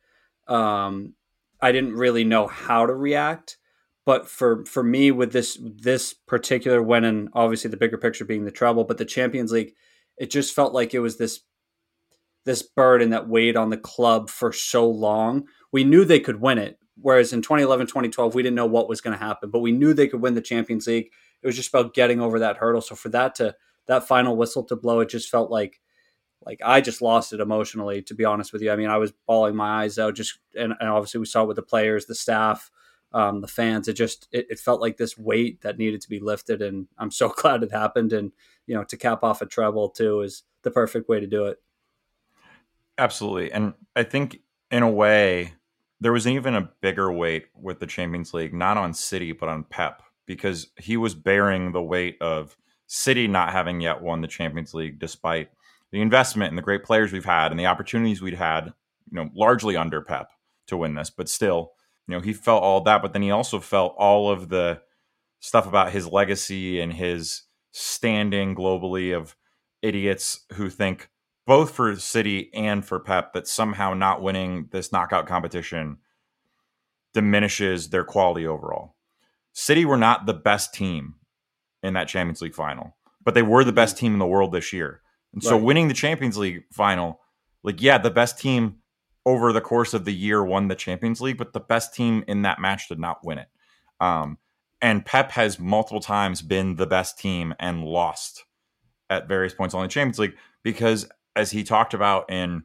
um, 0.47 1.13
I 1.61 1.71
didn't 1.71 1.93
really 1.93 2.23
know 2.23 2.47
how 2.47 2.85
to 2.85 2.93
react. 2.93 3.57
But 4.03 4.27
for 4.27 4.65
for 4.65 4.81
me, 4.81 5.11
with 5.11 5.31
this 5.31 5.59
this 5.61 6.13
particular 6.13 6.81
win, 6.81 7.03
and 7.03 7.29
obviously 7.33 7.69
the 7.69 7.77
bigger 7.77 7.99
picture 7.99 8.25
being 8.25 8.45
the 8.45 8.51
treble, 8.51 8.83
but 8.83 8.97
the 8.97 9.05
Champions 9.05 9.51
League, 9.51 9.75
it 10.17 10.31
just 10.31 10.55
felt 10.55 10.73
like 10.73 10.95
it 10.95 10.99
was 11.01 11.17
this 11.17 11.41
this 12.45 12.63
burden 12.63 13.11
that 13.11 13.27
weighed 13.27 13.55
on 13.55 13.69
the 13.69 13.77
club 13.77 14.29
for 14.29 14.51
so 14.51 14.89
long. 14.89 15.45
We 15.71 15.83
knew 15.83 16.05
they 16.05 16.19
could 16.19 16.41
win 16.41 16.57
it. 16.57 16.77
Whereas 16.99 17.33
in 17.33 17.41
2011, 17.41 17.87
2012, 17.87 18.35
we 18.35 18.43
didn't 18.43 18.55
know 18.55 18.65
what 18.65 18.89
was 18.89 19.01
going 19.01 19.17
to 19.17 19.23
happen, 19.23 19.49
but 19.49 19.59
we 19.59 19.71
knew 19.71 19.93
they 19.93 20.07
could 20.07 20.21
win 20.21 20.35
the 20.35 20.41
Champions 20.41 20.87
League. 20.87 21.11
It 21.41 21.47
was 21.47 21.55
just 21.55 21.69
about 21.69 21.93
getting 21.93 22.21
over 22.21 22.39
that 22.39 22.57
hurdle. 22.57 22.81
So 22.81 22.95
for 22.95 23.09
that 23.09 23.35
to 23.35 23.55
that 23.87 24.07
final 24.07 24.35
whistle 24.35 24.63
to 24.65 24.75
blow, 24.75 24.99
it 24.99 25.09
just 25.09 25.29
felt 25.29 25.49
like 25.49 25.79
like 26.43 26.59
I 26.63 26.81
just 26.81 27.01
lost 27.01 27.33
it 27.33 27.39
emotionally. 27.39 28.01
To 28.03 28.13
be 28.13 28.25
honest 28.25 28.53
with 28.53 28.61
you, 28.61 28.71
I 28.71 28.75
mean, 28.75 28.89
I 28.89 28.97
was 28.97 29.13
bawling 29.27 29.55
my 29.55 29.83
eyes 29.83 29.97
out. 29.97 30.15
Just 30.15 30.39
and, 30.55 30.73
and 30.79 30.89
obviously 30.89 31.19
we 31.19 31.25
saw 31.25 31.43
it 31.43 31.47
with 31.47 31.55
the 31.55 31.63
players, 31.63 32.05
the 32.05 32.15
staff, 32.15 32.69
um, 33.13 33.41
the 33.41 33.47
fans. 33.47 33.87
It 33.87 33.93
just 33.93 34.27
it, 34.31 34.47
it 34.49 34.59
felt 34.59 34.81
like 34.81 34.97
this 34.97 35.17
weight 35.17 35.61
that 35.61 35.77
needed 35.77 36.01
to 36.01 36.09
be 36.09 36.19
lifted, 36.19 36.61
and 36.61 36.87
I'm 36.97 37.11
so 37.11 37.29
glad 37.35 37.63
it 37.63 37.71
happened. 37.71 38.13
And 38.13 38.31
you 38.67 38.75
know, 38.75 38.83
to 38.83 38.97
cap 38.97 39.23
off 39.23 39.41
a 39.41 39.45
treble 39.45 39.89
too 39.89 40.21
is 40.21 40.43
the 40.63 40.71
perfect 40.71 41.09
way 41.09 41.19
to 41.19 41.27
do 41.27 41.45
it. 41.45 41.57
Absolutely. 42.97 43.51
And 43.51 43.73
I 43.95 44.03
think 44.03 44.39
in 44.69 44.83
a 44.83 44.89
way, 44.89 45.53
there 45.99 46.11
was 46.11 46.27
even 46.27 46.55
a 46.55 46.69
bigger 46.81 47.11
weight 47.11 47.45
with 47.55 47.79
the 47.79 47.87
Champions 47.87 48.33
League, 48.33 48.53
not 48.53 48.77
on 48.77 48.93
City, 48.93 49.31
but 49.31 49.49
on 49.49 49.63
Pep, 49.63 50.01
because 50.25 50.67
he 50.77 50.97
was 50.97 51.13
bearing 51.13 51.71
the 51.71 51.81
weight 51.81 52.17
of 52.21 52.57
City 52.87 53.27
not 53.27 53.51
having 53.51 53.81
yet 53.81 54.01
won 54.01 54.21
the 54.21 54.27
Champions 54.27 54.73
League, 54.73 54.99
despite 54.99 55.49
the 55.91 56.01
investment 56.01 56.49
and 56.49 56.57
the 56.57 56.61
great 56.63 56.83
players 56.83 57.11
we've 57.11 57.25
had 57.25 57.51
and 57.51 57.59
the 57.59 57.65
opportunities 57.67 58.21
we'd 58.21 58.33
had, 58.33 58.65
you 59.11 59.15
know, 59.15 59.29
largely 59.35 59.77
under 59.77 60.01
Pep 60.01 60.31
to 60.67 60.77
win 60.77 60.95
this. 60.95 61.09
But 61.09 61.29
still, 61.29 61.73
you 62.07 62.15
know, 62.15 62.21
he 62.21 62.33
felt 62.33 62.63
all 62.63 62.81
that, 62.81 63.01
but 63.01 63.13
then 63.13 63.21
he 63.21 63.31
also 63.31 63.59
felt 63.59 63.95
all 63.97 64.31
of 64.31 64.49
the 64.49 64.81
stuff 65.39 65.67
about 65.67 65.91
his 65.91 66.07
legacy 66.07 66.81
and 66.81 66.93
his 66.93 67.43
standing 67.71 68.55
globally 68.55 69.15
of 69.15 69.35
idiots 69.81 70.45
who 70.53 70.69
think 70.69 71.09
both 71.51 71.71
for 71.71 71.93
City 71.97 72.49
and 72.53 72.85
for 72.85 72.97
Pep 72.97 73.33
that 73.33 73.45
somehow 73.45 73.93
not 73.93 74.21
winning 74.21 74.69
this 74.71 74.93
knockout 74.93 75.27
competition 75.27 75.97
diminishes 77.13 77.89
their 77.89 78.05
quality 78.05 78.47
overall. 78.47 78.95
City 79.51 79.83
were 79.83 79.97
not 79.97 80.25
the 80.25 80.33
best 80.33 80.73
team 80.73 81.15
in 81.83 81.93
that 81.95 82.07
Champions 82.07 82.41
League 82.41 82.55
final, 82.55 82.95
but 83.21 83.33
they 83.33 83.41
were 83.41 83.65
the 83.65 83.73
best 83.73 83.97
team 83.97 84.13
in 84.13 84.19
the 84.19 84.25
world 84.25 84.53
this 84.53 84.71
year. 84.71 85.01
And 85.33 85.43
so 85.43 85.57
winning 85.57 85.89
the 85.89 85.93
Champions 85.93 86.37
League 86.37 86.63
final, 86.71 87.19
like 87.63 87.81
yeah, 87.81 87.97
the 87.97 88.09
best 88.09 88.39
team 88.39 88.77
over 89.25 89.51
the 89.51 89.59
course 89.59 89.93
of 89.93 90.05
the 90.05 90.15
year 90.15 90.41
won 90.41 90.69
the 90.69 90.75
Champions 90.75 91.19
League, 91.19 91.37
but 91.37 91.51
the 91.51 91.59
best 91.59 91.93
team 91.93 92.23
in 92.29 92.43
that 92.43 92.61
match 92.61 92.87
did 92.87 92.97
not 92.97 93.25
win 93.25 93.39
it. 93.39 93.49
Um, 93.99 94.37
and 94.81 95.05
Pep 95.05 95.31
has 95.31 95.59
multiple 95.59 95.99
times 95.99 96.41
been 96.41 96.77
the 96.77 96.87
best 96.87 97.19
team 97.19 97.53
and 97.59 97.83
lost 97.83 98.45
at 99.09 99.27
various 99.27 99.53
points 99.53 99.75
on 99.75 99.81
the 99.81 99.89
Champions 99.89 100.17
League 100.17 100.37
because, 100.63 101.09
as 101.35 101.51
he 101.51 101.63
talked 101.63 101.93
about 101.93 102.31
in 102.31 102.63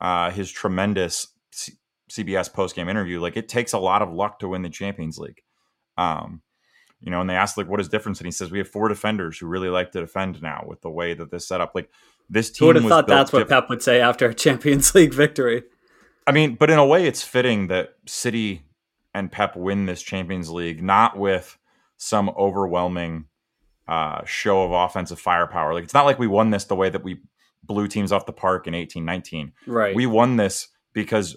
uh, 0.00 0.30
his 0.30 0.50
tremendous 0.50 1.28
C- 1.50 1.78
CBS 2.10 2.52
post 2.52 2.74
game 2.74 2.88
interview, 2.88 3.20
like 3.20 3.36
it 3.36 3.48
takes 3.48 3.72
a 3.72 3.78
lot 3.78 4.02
of 4.02 4.12
luck 4.12 4.38
to 4.40 4.48
win 4.48 4.62
the 4.62 4.70
Champions 4.70 5.18
League. 5.18 5.42
Um, 5.96 6.42
you 7.00 7.10
know, 7.10 7.20
and 7.20 7.28
they 7.28 7.34
asked 7.34 7.58
like, 7.58 7.68
"What 7.68 7.80
is 7.80 7.88
difference?" 7.88 8.20
And 8.20 8.26
he 8.26 8.32
says, 8.32 8.50
"We 8.50 8.58
have 8.58 8.68
four 8.68 8.88
defenders 8.88 9.38
who 9.38 9.46
really 9.46 9.68
like 9.68 9.92
to 9.92 10.00
defend 10.00 10.40
now 10.40 10.64
with 10.66 10.80
the 10.82 10.90
way 10.90 11.14
that 11.14 11.30
this 11.30 11.48
set 11.48 11.60
up. 11.60 11.72
Like 11.74 11.90
this 12.30 12.50
team 12.50 12.60
Who 12.60 12.66
would 12.68 12.76
have 12.76 12.84
was 12.84 12.90
thought 12.90 13.06
that's 13.08 13.32
what 13.32 13.40
diff- 13.40 13.48
Pep 13.48 13.68
would 13.68 13.82
say 13.82 14.00
after 14.00 14.26
a 14.26 14.34
Champions 14.34 14.94
League 14.94 15.12
victory? 15.12 15.64
I 16.26 16.32
mean, 16.32 16.54
but 16.54 16.70
in 16.70 16.78
a 16.78 16.86
way, 16.86 17.06
it's 17.06 17.22
fitting 17.22 17.66
that 17.66 17.94
City 18.06 18.62
and 19.12 19.30
Pep 19.30 19.56
win 19.56 19.86
this 19.86 20.02
Champions 20.02 20.48
League, 20.50 20.82
not 20.82 21.18
with 21.18 21.58
some 21.96 22.30
overwhelming 22.30 23.26
uh, 23.88 24.24
show 24.24 24.62
of 24.62 24.70
offensive 24.70 25.20
firepower. 25.20 25.74
Like 25.74 25.84
it's 25.84 25.94
not 25.94 26.06
like 26.06 26.18
we 26.18 26.26
won 26.26 26.50
this 26.50 26.64
the 26.64 26.76
way 26.76 26.88
that 26.88 27.02
we 27.02 27.18
blew 27.62 27.88
teams 27.88 28.12
off 28.12 28.26
the 28.26 28.32
park 28.32 28.66
in 28.66 28.74
eighteen 28.74 29.04
nineteen. 29.04 29.52
Right. 29.66 29.94
We 29.94 30.06
won 30.06 30.36
this 30.36 30.68
because 30.92 31.36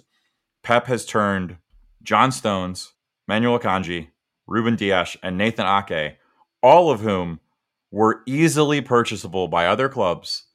Pep 0.62 0.86
has 0.86 1.04
turned 1.04 1.56
John 2.02 2.32
Stones, 2.32 2.92
Manuel 3.28 3.58
Akanji, 3.58 4.08
Ruben 4.46 4.76
Dias, 4.76 5.16
and 5.22 5.38
Nathan 5.38 5.66
Ake, 5.66 6.16
all 6.62 6.90
of 6.90 7.00
whom 7.00 7.40
were 7.90 8.22
easily 8.26 8.80
purchasable 8.80 9.48
by 9.48 9.66
other 9.66 9.88
clubs, 9.88 10.46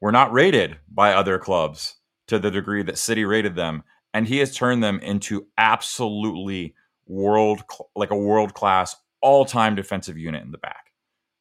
were 0.00 0.12
not 0.12 0.32
rated 0.32 0.78
by 0.88 1.12
other 1.12 1.38
clubs 1.38 1.96
to 2.26 2.38
the 2.38 2.50
degree 2.50 2.82
that 2.82 2.98
City 2.98 3.24
rated 3.24 3.54
them, 3.54 3.82
and 4.12 4.26
he 4.26 4.38
has 4.38 4.54
turned 4.54 4.82
them 4.82 4.98
into 5.00 5.46
absolutely 5.56 6.74
world 7.06 7.62
like 7.94 8.10
a 8.10 8.16
world 8.16 8.54
class 8.54 8.96
all 9.20 9.44
time 9.44 9.74
defensive 9.74 10.18
unit 10.18 10.42
in 10.42 10.50
the 10.50 10.58
back. 10.58 10.92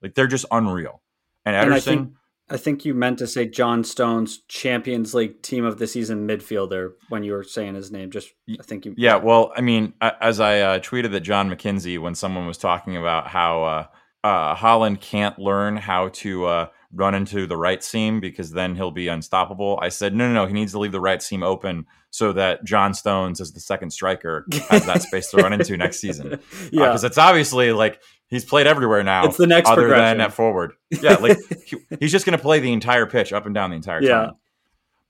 Like 0.01 0.15
they're 0.15 0.27
just 0.27 0.45
unreal. 0.51 1.01
And 1.45 1.55
And 1.55 1.71
Ederson, 1.71 1.83
think 1.83 2.13
I 2.51 2.57
think 2.57 2.83
you 2.83 2.93
meant 2.93 3.19
to 3.19 3.27
say 3.27 3.45
John 3.45 3.83
Stones 3.85 4.41
Champions 4.49 5.13
League 5.13 5.41
Team 5.41 5.63
of 5.63 5.77
the 5.77 5.87
Season 5.87 6.27
midfielder 6.27 6.91
when 7.07 7.23
you 7.23 7.31
were 7.31 7.43
saying 7.43 7.75
his 7.75 7.91
name. 7.91 8.11
Just 8.11 8.33
I 8.59 8.63
think 8.63 8.85
you. 8.85 8.93
Yeah, 8.97 9.15
well, 9.15 9.53
I 9.55 9.61
mean, 9.61 9.93
as 10.01 10.41
I 10.41 10.59
uh, 10.59 10.79
tweeted 10.79 11.11
that 11.11 11.21
John 11.21 11.49
McKenzie 11.49 11.97
when 11.97 12.13
someone 12.13 12.47
was 12.47 12.57
talking 12.57 12.97
about 12.97 13.27
how 13.27 13.63
uh, 13.63 13.85
uh, 14.23 14.55
Haaland 14.55 14.99
can't 14.99 15.39
learn 15.39 15.77
how 15.77 16.09
to 16.09 16.45
uh, 16.45 16.67
run 16.93 17.15
into 17.15 17.47
the 17.47 17.57
right 17.57 17.81
seam 17.81 18.19
because 18.19 18.51
then 18.51 18.75
he'll 18.75 18.91
be 18.91 19.07
unstoppable. 19.07 19.79
I 19.81 19.89
said, 19.89 20.13
no, 20.13 20.27
no, 20.27 20.33
no, 20.33 20.45
he 20.45 20.53
needs 20.53 20.73
to 20.73 20.79
leave 20.79 20.91
the 20.91 20.99
right 20.99 21.21
seam 21.21 21.43
open 21.43 21.85
so 22.09 22.33
that 22.33 22.65
John 22.65 22.93
Stones, 22.93 23.39
as 23.39 23.53
the 23.53 23.61
second 23.61 23.91
striker, 23.91 24.45
has 24.69 24.85
that 24.85 25.01
space 25.03 25.31
to 25.31 25.37
run 25.37 25.53
into 25.53 25.77
next 25.77 25.99
season. 25.99 26.31
yeah. 26.71 26.87
because 26.87 27.05
it's 27.05 27.17
obviously 27.17 27.71
like 27.71 28.01
he's 28.31 28.43
played 28.45 28.65
everywhere 28.65 29.03
now. 29.03 29.25
It's 29.25 29.37
the 29.37 29.45
next 29.45 29.69
other 29.69 29.83
progression. 29.83 30.17
than 30.17 30.21
at 30.25 30.33
forward. 30.33 30.73
Yeah, 30.89 31.15
like 31.17 31.37
he, 31.65 31.77
he's 31.99 32.11
just 32.11 32.25
going 32.25 32.35
to 32.37 32.41
play 32.41 32.59
the 32.59 32.73
entire 32.73 33.05
pitch 33.05 33.31
up 33.31 33.45
and 33.45 33.53
down 33.53 33.69
the 33.69 33.75
entire 33.75 34.01
Yeah. 34.01 34.25
time. 34.25 34.33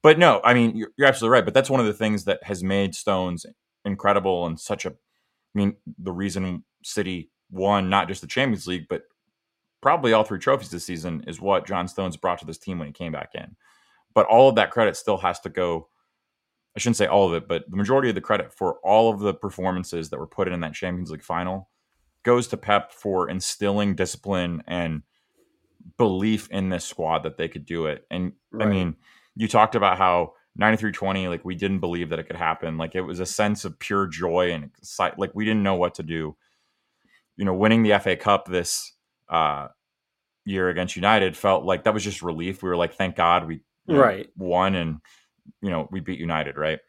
But 0.04 0.20
no, 0.20 0.42
I 0.44 0.54
mean 0.54 0.75
you're, 0.75 0.90
you're 0.98 1.08
absolutely 1.08 1.34
right. 1.36 1.46
But 1.46 1.54
that's 1.54 1.70
one 1.70 1.80
of 1.80 1.86
the 1.86 1.94
things 1.94 2.25
that 2.25 2.44
has 2.44 2.62
made 2.63 2.94
Stones 2.96 3.46
incredible 3.86 4.46
and 4.48 4.60
such 4.60 4.86
a. 4.86 4.90
I 4.90 4.94
mean, 5.54 5.75
the 5.98 6.12
reason 6.12 6.63
City 6.84 7.30
won 7.50 7.90
not 7.90 8.08
just 8.08 8.22
the 8.22 8.28
Champions 8.28 8.66
League, 8.68 8.88
but 8.90 9.04
probably 9.82 10.13
all 10.13 10.24
three 10.24 10.40
trophies 10.40 10.70
this 10.72 10.86
season 10.86 11.24
is 11.28 11.42
what 11.42 11.66
John 11.68 11.88
Stones 11.88 12.18
brought 12.18 12.40
to 12.40 12.46
this 12.46 12.58
team 12.58 12.80
when 12.80 12.88
he 12.88 12.94
came 12.94 13.12
back 13.12 13.32
in. 13.36 13.56
But 14.13 14.25
all 14.28 14.50
of 14.50 14.56
that 14.56 14.72
credit 14.72 14.96
still 14.98 15.18
has 15.18 15.40
to 15.42 15.50
go. 15.50 15.88
I 16.75 16.80
shouldn't 16.80 16.98
say 16.98 17.08
all 17.08 17.28
of 17.28 17.34
it, 17.34 17.48
but 17.50 17.70
the 17.70 17.75
majority 17.75 18.08
of 18.10 18.16
the 18.16 18.22
credit 18.22 18.54
for 18.54 18.75
all 18.84 19.12
of 19.13 19.20
the 19.20 19.34
performances 19.34 20.10
that 20.10 20.20
were 20.20 20.28
put 20.28 20.48
in 20.48 20.62
that 20.62 20.74
Champions 20.74 21.12
League 21.12 21.24
final 21.24 21.70
goes 22.24 22.48
to 22.48 22.58
Pep 22.58 22.92
for 22.92 23.30
instilling 23.30 23.96
discipline 23.96 24.63
and 24.68 25.01
belief 25.98 26.48
in 26.50 26.70
this 26.70 26.86
squad 26.86 27.24
that 27.24 27.38
they 27.38 27.48
could 27.48 27.66
do 27.66 27.86
it. 27.88 28.06
And 28.12 28.34
I 28.60 28.66
mean, 28.66 28.96
you 29.36 29.48
talked 29.48 29.75
about 29.75 29.98
how 29.98 30.34
93-20 30.60 31.30
like 31.30 31.46
we 31.46 31.56
didn't 31.56 31.80
believe 31.80 32.10
that 32.10 32.20
it 32.20 32.28
could 32.28 32.36
happen. 32.36 32.78
Like 32.78 32.96
it 32.96 33.01
was 33.01 33.20
a 33.20 33.25
sense 33.25 33.66
of 33.66 33.80
pure 33.80 34.06
joy 34.08 34.51
and 34.51 34.66
excite 34.66 35.18
like 35.18 35.32
we 35.34 35.46
didn't 35.46 35.63
know 35.63 35.75
what 35.75 35.96
to 35.96 36.04
do. 36.04 36.36
You 37.38 37.46
know, 37.46 37.54
winning 37.54 37.84
the 37.84 37.98
FA 38.00 38.16
Cup 38.16 38.48
this 38.48 38.94
uh 39.30 39.70
year 40.44 40.70
against 40.70 40.96
United 40.96 41.38
felt 41.38 41.63
like 41.63 41.84
that 41.84 41.94
was 41.94 42.04
just 42.04 42.22
relief. 42.22 42.62
We 42.62 42.70
were 42.70 42.78
like 42.78 42.96
thank 42.96 43.16
God 43.16 43.48
we 43.48 43.62
you 43.88 43.96
know, 43.96 44.01
Right. 44.01 44.30
won 44.38 44.75
and 44.75 45.00
you 45.62 45.70
know, 45.70 45.88
we 45.92 46.01
beat 46.01 46.20
United, 46.20 46.58
right? 46.58 46.80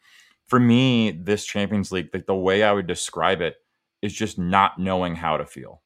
For 0.47 0.59
me, 0.59 1.11
this 1.11 1.45
Champions 1.45 1.91
League, 1.91 2.09
like 2.13 2.27
the 2.27 2.35
way 2.35 2.63
I 2.63 2.71
would 2.73 2.85
describe 2.85 3.41
it 3.41 3.55
is 4.03 4.13
just 4.13 4.37
not 4.37 4.77
knowing 4.77 5.15
how 5.15 5.37
to 5.37 5.45
feel. 5.45 5.81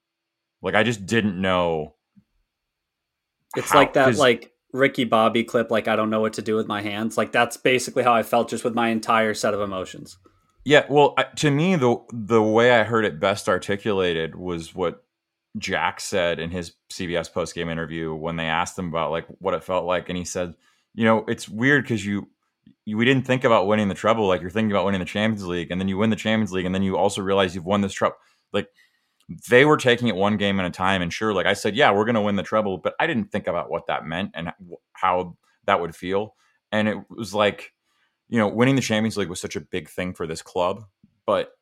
Like 0.62 0.76
I 0.76 0.84
just 0.84 1.06
didn't 1.06 1.40
know. 1.40 1.94
It's 3.56 3.70
how- 3.72 3.80
like 3.80 3.94
that, 3.94 4.16
like 4.18 4.52
Ricky 4.74 5.06
Bobby 5.06 5.44
clip. 5.44 5.72
Like 5.72 5.88
I 5.88 5.96
don't 5.96 6.10
know 6.10 6.20
what 6.20 6.34
to 6.34 6.42
do 6.42 6.56
with 6.56 6.68
my 6.68 6.82
hands. 6.82 7.18
Like 7.18 7.32
that's 7.32 7.56
basically 7.56 8.04
how 8.04 8.14
I 8.14 8.24
felt 8.24 8.50
just 8.50 8.64
with 8.64 8.74
my 8.74 8.90
entire 8.90 9.34
set 9.34 9.54
of 9.54 9.62
emotions. 9.62 10.18
Yeah, 10.66 10.86
well, 10.90 11.14
I- 11.18 11.24
to 11.38 11.52
me, 11.52 11.76
the 11.76 11.96
the 12.12 12.42
way 12.44 12.72
I 12.72 12.84
heard 12.84 13.06
it 13.06 13.20
best 13.20 13.48
articulated 13.48 14.36
was 14.36 14.76
what 14.76 15.04
Jack 15.58 16.00
said 16.02 16.40
in 16.40 16.50
his 16.52 16.74
CBS 16.92 17.32
post 17.32 17.56
game 17.56 17.70
interview 17.70 18.14
when 18.14 18.36
they 18.36 18.46
asked 18.48 18.78
him 18.78 18.88
about 18.88 19.12
like 19.12 19.28
what 19.40 19.54
it 19.54 19.64
felt 19.64 19.86
like, 19.86 20.10
and 20.10 20.18
he 20.18 20.26
said, 20.26 20.56
you 20.94 21.06
know, 21.06 21.24
it's 21.28 21.48
weird 21.48 21.84
because 21.84 22.06
you, 22.06 22.16
you 22.16 22.28
we 22.86 23.06
didn't 23.06 23.26
think 23.26 23.44
about 23.44 23.68
winning 23.68 23.88
the 23.88 23.96
treble 23.96 24.28
like 24.28 24.42
you're 24.42 24.50
thinking 24.50 24.72
about 24.72 24.86
winning 24.86 25.00
the 25.00 25.06
Champions 25.06 25.46
League, 25.46 25.72
and 25.72 25.80
then 25.80 25.88
you 25.88 25.98
win 25.98 26.10
the 26.10 26.16
Champions 26.16 26.52
League, 26.52 26.66
and 26.66 26.74
then 26.74 26.84
you 26.84 26.98
also 26.98 27.22
realize 27.22 27.56
you've 27.56 27.66
won 27.66 27.82
this 27.82 27.94
treble. 27.94 28.18
Like 28.54 28.70
they 29.50 29.66
were 29.66 29.78
taking 29.78 30.08
it 30.08 30.16
one 30.16 30.38
game 30.38 30.60
at 30.60 30.66
a 30.66 30.70
time, 30.70 31.02
and 31.02 31.12
sure, 31.12 31.34
like 31.34 31.46
I 31.46 31.54
said, 31.54 31.76
yeah, 31.76 31.92
we're 31.92 32.06
going 32.06 32.16
to 32.16 32.22
win 32.22 32.36
the 32.36 32.44
treble, 32.44 32.78
but 32.78 32.96
I 33.00 33.08
didn't 33.08 33.32
think 33.32 33.48
about 33.48 33.70
what 33.70 33.88
that 33.88 34.06
meant 34.06 34.32
and 34.34 34.52
how 34.94 35.38
that 35.66 35.82
would 35.82 35.96
feel, 35.96 36.36
and 36.72 36.88
it 36.88 36.98
was 37.10 37.34
like 37.34 37.74
you 38.30 38.40
know, 38.40 38.48
winning 38.48 38.76
the 38.76 38.82
Champions 38.82 39.18
League 39.18 39.30
was 39.30 39.40
such 39.40 39.56
a 39.56 39.62
big 39.62 39.90
thing 39.90 40.14
for 40.14 40.28
this 40.28 40.42
club, 40.42 40.84
but 41.26 41.54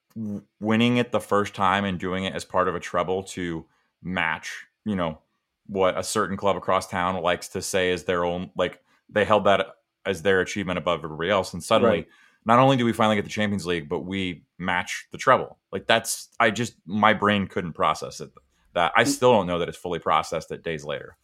winning 0.59 0.97
it 0.97 1.11
the 1.11 1.19
first 1.19 1.53
time 1.53 1.85
and 1.85 1.99
doing 1.99 2.23
it 2.23 2.33
as 2.33 2.45
part 2.45 2.67
of 2.67 2.75
a 2.75 2.79
treble 2.79 3.23
to 3.23 3.65
match, 4.01 4.65
you 4.85 4.95
know, 4.95 5.19
what 5.67 5.97
a 5.97 6.03
certain 6.03 6.37
club 6.37 6.55
across 6.55 6.87
town 6.87 7.21
likes 7.21 7.49
to 7.49 7.61
say 7.61 7.91
is 7.91 8.03
their 8.03 8.23
own, 8.23 8.49
like 8.55 8.81
they 9.09 9.25
held 9.25 9.43
that 9.45 9.67
as 10.05 10.21
their 10.21 10.41
achievement 10.41 10.77
above 10.77 11.03
everybody 11.03 11.29
else. 11.29 11.53
And 11.53 11.63
suddenly, 11.63 11.97
Right. 11.97 12.07
not 12.45 12.59
only 12.59 12.77
do 12.77 12.85
we 12.85 12.93
finally 12.93 13.15
get 13.15 13.25
the 13.25 13.31
Champions 13.31 13.65
League, 13.65 13.89
but 13.89 14.01
we 14.01 14.43
match 14.57 15.07
the 15.11 15.17
treble. 15.17 15.57
Like 15.71 15.87
that's, 15.87 16.29
I 16.39 16.51
just, 16.51 16.75
my 16.85 17.13
brain 17.13 17.47
couldn't 17.47 17.73
process 17.73 18.21
it. 18.21 18.29
That 18.73 18.91
I 18.95 19.05
still 19.05 19.31
don't 19.31 19.47
know 19.47 19.59
that 19.59 19.69
it's 19.69 19.77
fully 19.77 19.99
processed 19.99 20.51
it 20.51 20.61
days 20.61 20.83
later. 20.83 21.15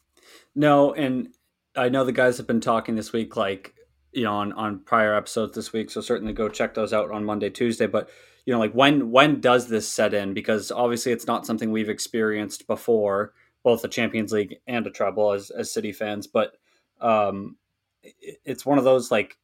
No, 0.55 0.93
and 0.93 1.29
I 1.75 1.89
know 1.89 2.05
the 2.05 2.11
guys 2.13 2.37
have 2.37 2.47
been 2.47 2.61
talking 2.61 2.95
this 2.95 3.11
week, 3.11 3.35
like 3.35 3.75
you 4.13 4.23
know, 4.23 4.33
on 4.33 4.53
on 4.53 4.79
prior 4.79 5.15
episodes 5.15 5.55
this 5.55 5.73
week. 5.73 5.89
So 5.91 5.99
certainly 5.99 6.31
go 6.33 6.47
check 6.49 6.73
those 6.73 6.93
out 6.93 7.11
on 7.11 7.25
Monday, 7.25 7.49
Tuesday. 7.49 7.87
But 7.87 8.09
you 8.45 8.53
know, 8.53 8.59
like 8.59 8.71
when 8.73 9.11
when 9.11 9.41
does 9.41 9.67
this 9.67 9.85
set 9.87 10.13
in? 10.13 10.33
Because 10.33 10.71
obviously 10.71 11.11
it's 11.11 11.27
not 11.27 11.45
something 11.45 11.71
we've 11.71 11.89
experienced 11.89 12.67
before, 12.67 13.33
both 13.63 13.81
the 13.81 13.87
Champions 13.89 14.31
League 14.31 14.57
and 14.65 14.87
a 14.87 14.89
treble 14.89 15.31
as 15.33 15.49
as 15.49 15.73
City 15.73 15.91
fans. 15.91 16.27
But 16.27 16.53
um, 17.01 17.57
it's 18.03 18.65
one 18.65 18.77
of 18.77 18.83
those 18.83 19.11
like 19.11 19.37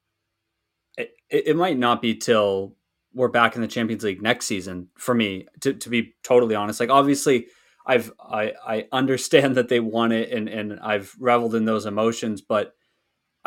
it, 0.97 1.11
it 1.29 1.55
might 1.55 1.77
not 1.77 2.01
be 2.01 2.15
till 2.15 2.75
we're 3.13 3.27
back 3.27 3.55
in 3.55 3.61
the 3.61 3.67
Champions 3.67 4.03
League 4.03 4.21
next 4.21 4.45
season 4.45 4.89
for 4.97 5.13
me. 5.13 5.47
To 5.61 5.73
to 5.73 5.89
be 5.89 6.15
totally 6.23 6.55
honest, 6.55 6.79
like 6.79 6.89
obviously. 6.89 7.47
I've 7.89 8.11
I, 8.19 8.51
I 8.67 8.87
understand 8.91 9.55
that 9.55 9.69
they 9.69 9.79
won 9.79 10.11
it 10.11 10.29
and, 10.29 10.49
and 10.49 10.77
I've 10.81 11.15
reveled 11.21 11.55
in 11.55 11.63
those 11.63 11.85
emotions, 11.85 12.41
but 12.41 12.75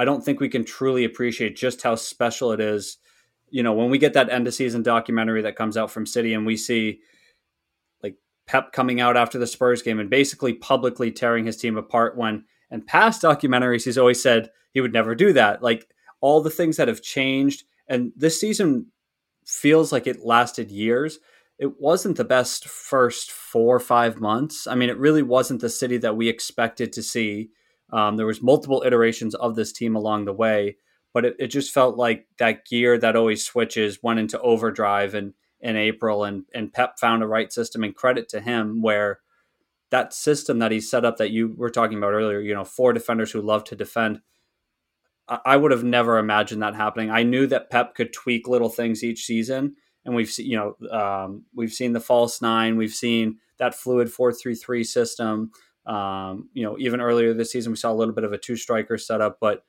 I 0.00 0.06
don't 0.06 0.24
think 0.24 0.40
we 0.40 0.48
can 0.48 0.64
truly 0.64 1.04
appreciate 1.04 1.56
just 1.56 1.82
how 1.82 1.94
special 1.94 2.52
it 2.52 2.60
is. 2.60 2.96
You 3.50 3.62
know, 3.62 3.74
when 3.74 3.90
we 3.90 3.98
get 3.98 4.14
that 4.14 4.30
end 4.30 4.46
of 4.46 4.54
season 4.54 4.82
documentary 4.82 5.42
that 5.42 5.56
comes 5.56 5.76
out 5.76 5.90
from 5.90 6.06
City 6.06 6.32
and 6.32 6.46
we 6.46 6.56
see 6.56 7.00
like 8.02 8.16
Pep 8.46 8.72
coming 8.72 8.98
out 8.98 9.18
after 9.18 9.38
the 9.38 9.46
Spurs 9.46 9.82
game 9.82 10.00
and 10.00 10.08
basically 10.08 10.54
publicly 10.54 11.12
tearing 11.12 11.44
his 11.44 11.58
team 11.58 11.76
apart 11.76 12.16
when 12.16 12.44
in 12.70 12.80
past 12.80 13.20
documentaries 13.20 13.84
he's 13.84 13.98
always 13.98 14.22
said 14.22 14.48
he 14.72 14.80
would 14.80 14.92
never 14.92 15.14
do 15.14 15.32
that. 15.32 15.62
Like 15.62 15.88
all 16.20 16.40
the 16.40 16.50
things 16.50 16.76
that 16.76 16.88
have 16.88 17.02
changed 17.02 17.64
and 17.88 18.12
this 18.16 18.40
season 18.40 18.86
feels 19.44 19.92
like 19.92 20.06
it 20.06 20.24
lasted 20.24 20.70
years 20.70 21.18
it 21.60 21.78
wasn't 21.78 22.16
the 22.16 22.24
best 22.24 22.66
first 22.66 23.30
four 23.30 23.76
or 23.76 23.80
five 23.80 24.18
months. 24.18 24.66
I 24.66 24.74
mean, 24.74 24.88
it 24.88 24.96
really 24.96 25.22
wasn't 25.22 25.60
the 25.60 25.68
city 25.68 25.98
that 25.98 26.16
we 26.16 26.26
expected 26.26 26.90
to 26.94 27.02
see. 27.02 27.50
Um, 27.92 28.16
there 28.16 28.26
was 28.26 28.40
multiple 28.42 28.82
iterations 28.84 29.34
of 29.34 29.56
this 29.56 29.70
team 29.70 29.94
along 29.94 30.24
the 30.24 30.32
way, 30.32 30.78
but 31.12 31.26
it, 31.26 31.36
it 31.38 31.48
just 31.48 31.70
felt 31.70 31.98
like 31.98 32.26
that 32.38 32.64
gear 32.64 32.96
that 32.96 33.14
always 33.14 33.44
switches 33.44 34.02
went 34.02 34.20
into 34.20 34.40
overdrive 34.40 35.14
in, 35.14 35.34
in 35.60 35.76
April, 35.76 36.24
and 36.24 36.44
and 36.54 36.72
Pep 36.72 36.98
found 36.98 37.22
a 37.22 37.26
right 37.26 37.52
system. 37.52 37.84
And 37.84 37.94
credit 37.94 38.30
to 38.30 38.40
him, 38.40 38.80
where 38.80 39.20
that 39.90 40.14
system 40.14 40.60
that 40.60 40.72
he 40.72 40.80
set 40.80 41.04
up 41.04 41.18
that 41.18 41.30
you 41.30 41.54
were 41.58 41.68
talking 41.68 41.98
about 41.98 42.14
earlier, 42.14 42.40
you 42.40 42.54
know, 42.54 42.64
four 42.64 42.94
defenders 42.94 43.32
who 43.32 43.42
love 43.42 43.64
to 43.64 43.76
defend. 43.76 44.22
I 45.30 45.56
would 45.56 45.70
have 45.70 45.84
never 45.84 46.18
imagined 46.18 46.62
that 46.62 46.74
happening. 46.74 47.10
I 47.10 47.22
knew 47.22 47.46
that 47.46 47.70
Pep 47.70 47.94
could 47.94 48.12
tweak 48.12 48.48
little 48.48 48.68
things 48.68 49.04
each 49.04 49.24
season, 49.24 49.76
and 50.04 50.14
we've 50.14 50.30
seen, 50.30 50.46
you 50.46 50.56
know, 50.56 50.88
um, 50.90 51.44
we've 51.54 51.72
seen 51.72 51.92
the 51.92 52.00
false 52.00 52.42
nine, 52.42 52.76
we've 52.76 52.92
seen 52.92 53.38
that 53.58 53.74
fluid 53.74 54.12
four 54.12 54.32
three 54.32 54.54
three 54.54 54.82
system. 54.84 55.52
Um, 55.86 56.48
you 56.52 56.62
know, 56.62 56.76
even 56.78 57.00
earlier 57.00 57.32
this 57.32 57.52
season, 57.52 57.72
we 57.72 57.76
saw 57.76 57.92
a 57.92 57.94
little 57.94 58.14
bit 58.14 58.24
of 58.24 58.32
a 58.32 58.38
two 58.38 58.56
striker 58.56 58.98
setup, 58.98 59.38
but 59.40 59.64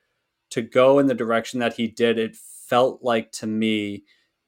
to 0.50 0.62
go 0.62 0.98
in 0.98 1.06
the 1.06 1.14
direction 1.14 1.60
that 1.60 1.74
he 1.74 1.86
did, 1.86 2.18
it 2.18 2.36
felt 2.36 3.02
like 3.02 3.32
to 3.32 3.46
me 3.46 4.04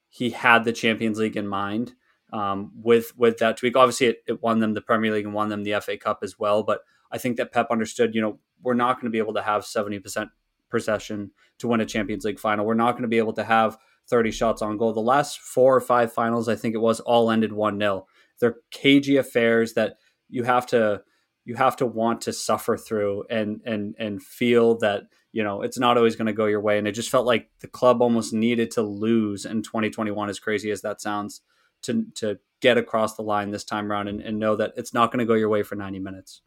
he 0.08 0.30
had 0.30 0.64
the 0.64 0.72
Champions 0.72 1.18
League 1.18 1.36
in 1.36 1.46
mind 1.46 1.94
um, 2.32 2.72
with 2.74 3.16
with 3.16 3.38
that 3.38 3.56
tweak. 3.56 3.76
Obviously, 3.76 4.08
it, 4.08 4.18
it 4.26 4.42
won 4.42 4.58
them 4.58 4.74
the 4.74 4.80
Premier 4.80 5.12
League 5.12 5.24
and 5.24 5.34
won 5.34 5.48
them 5.48 5.62
the 5.62 5.80
FA 5.80 5.96
Cup 5.96 6.18
as 6.22 6.38
well, 6.38 6.62
but 6.62 6.80
I 7.12 7.18
think 7.18 7.36
that 7.36 7.52
Pep 7.52 7.68
understood, 7.70 8.14
you 8.14 8.20
know, 8.20 8.40
we're 8.62 8.74
not 8.74 8.96
going 8.96 9.06
to 9.06 9.10
be 9.10 9.18
able 9.18 9.34
to 9.34 9.42
have 9.42 9.62
70% 9.62 10.28
Possession 10.74 11.30
to 11.60 11.68
win 11.68 11.80
a 11.80 11.86
Champions 11.86 12.24
League 12.24 12.40
final. 12.40 12.66
We're 12.66 12.74
not 12.74 12.92
going 12.92 13.02
to 13.02 13.08
be 13.08 13.18
able 13.18 13.32
to 13.34 13.44
have 13.44 13.78
30 14.08 14.32
shots 14.32 14.60
on 14.60 14.76
goal. 14.76 14.92
The 14.92 15.00
last 15.00 15.38
four 15.38 15.76
or 15.76 15.80
five 15.80 16.12
finals, 16.12 16.48
I 16.48 16.56
think 16.56 16.74
it 16.74 16.80
was, 16.80 16.98
all 16.98 17.30
ended 17.30 17.52
1 17.52 17.78
0. 17.78 18.06
They're 18.40 18.56
cagey 18.72 19.16
affairs 19.16 19.74
that 19.74 19.98
you 20.28 20.42
have 20.42 20.66
to 20.66 21.02
you 21.44 21.54
have 21.54 21.76
to 21.76 21.86
want 21.86 22.22
to 22.22 22.32
suffer 22.32 22.76
through 22.76 23.24
and 23.30 23.60
and 23.64 23.94
and 23.98 24.22
feel 24.22 24.76
that 24.78 25.04
you 25.32 25.44
know 25.44 25.62
it's 25.62 25.78
not 25.78 25.96
always 25.96 26.16
going 26.16 26.26
to 26.26 26.32
go 26.32 26.46
your 26.46 26.60
way 26.60 26.78
and 26.78 26.88
it 26.88 26.92
just 26.92 27.10
felt 27.10 27.26
like 27.26 27.50
the 27.60 27.68
club 27.68 28.02
almost 28.02 28.32
needed 28.32 28.70
to 28.72 28.82
lose 28.82 29.44
in 29.44 29.62
2021 29.62 30.28
as 30.28 30.40
crazy 30.40 30.70
as 30.70 30.82
that 30.82 31.00
sounds 31.00 31.42
to 31.82 32.06
to 32.14 32.38
get 32.60 32.78
across 32.78 33.14
the 33.14 33.22
line 33.22 33.50
this 33.50 33.64
time 33.64 33.92
around 33.92 34.08
and, 34.08 34.20
and 34.22 34.38
know 34.38 34.56
that 34.56 34.72
it's 34.76 34.94
not 34.94 35.12
going 35.12 35.18
to 35.18 35.26
go 35.26 35.34
your 35.34 35.50
way 35.50 35.62
for 35.62 35.74
90 35.74 35.98
minutes 35.98 36.40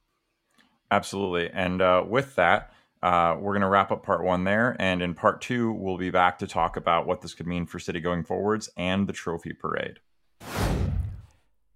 absolutely 0.89 1.49
and 1.53 1.81
uh, 1.81 2.03
with 2.07 2.35
that 2.35 2.73
uh, 3.07 3.37
we're 3.39 3.53
going 3.53 3.61
to 3.61 3.69
wrap 3.69 3.89
up 3.89 4.03
part 4.03 4.21
one 4.21 4.43
there. 4.43 4.75
And 4.79 5.01
in 5.01 5.13
part 5.13 5.39
two, 5.39 5.71
we'll 5.71 5.97
be 5.97 6.09
back 6.09 6.39
to 6.39 6.47
talk 6.47 6.75
about 6.75 7.07
what 7.07 7.21
this 7.21 7.33
could 7.33 7.47
mean 7.47 7.65
for 7.65 7.79
City 7.79 8.01
going 8.01 8.23
forwards 8.23 8.69
and 8.75 9.07
the 9.07 9.13
trophy 9.13 9.53
parade. 9.53 9.99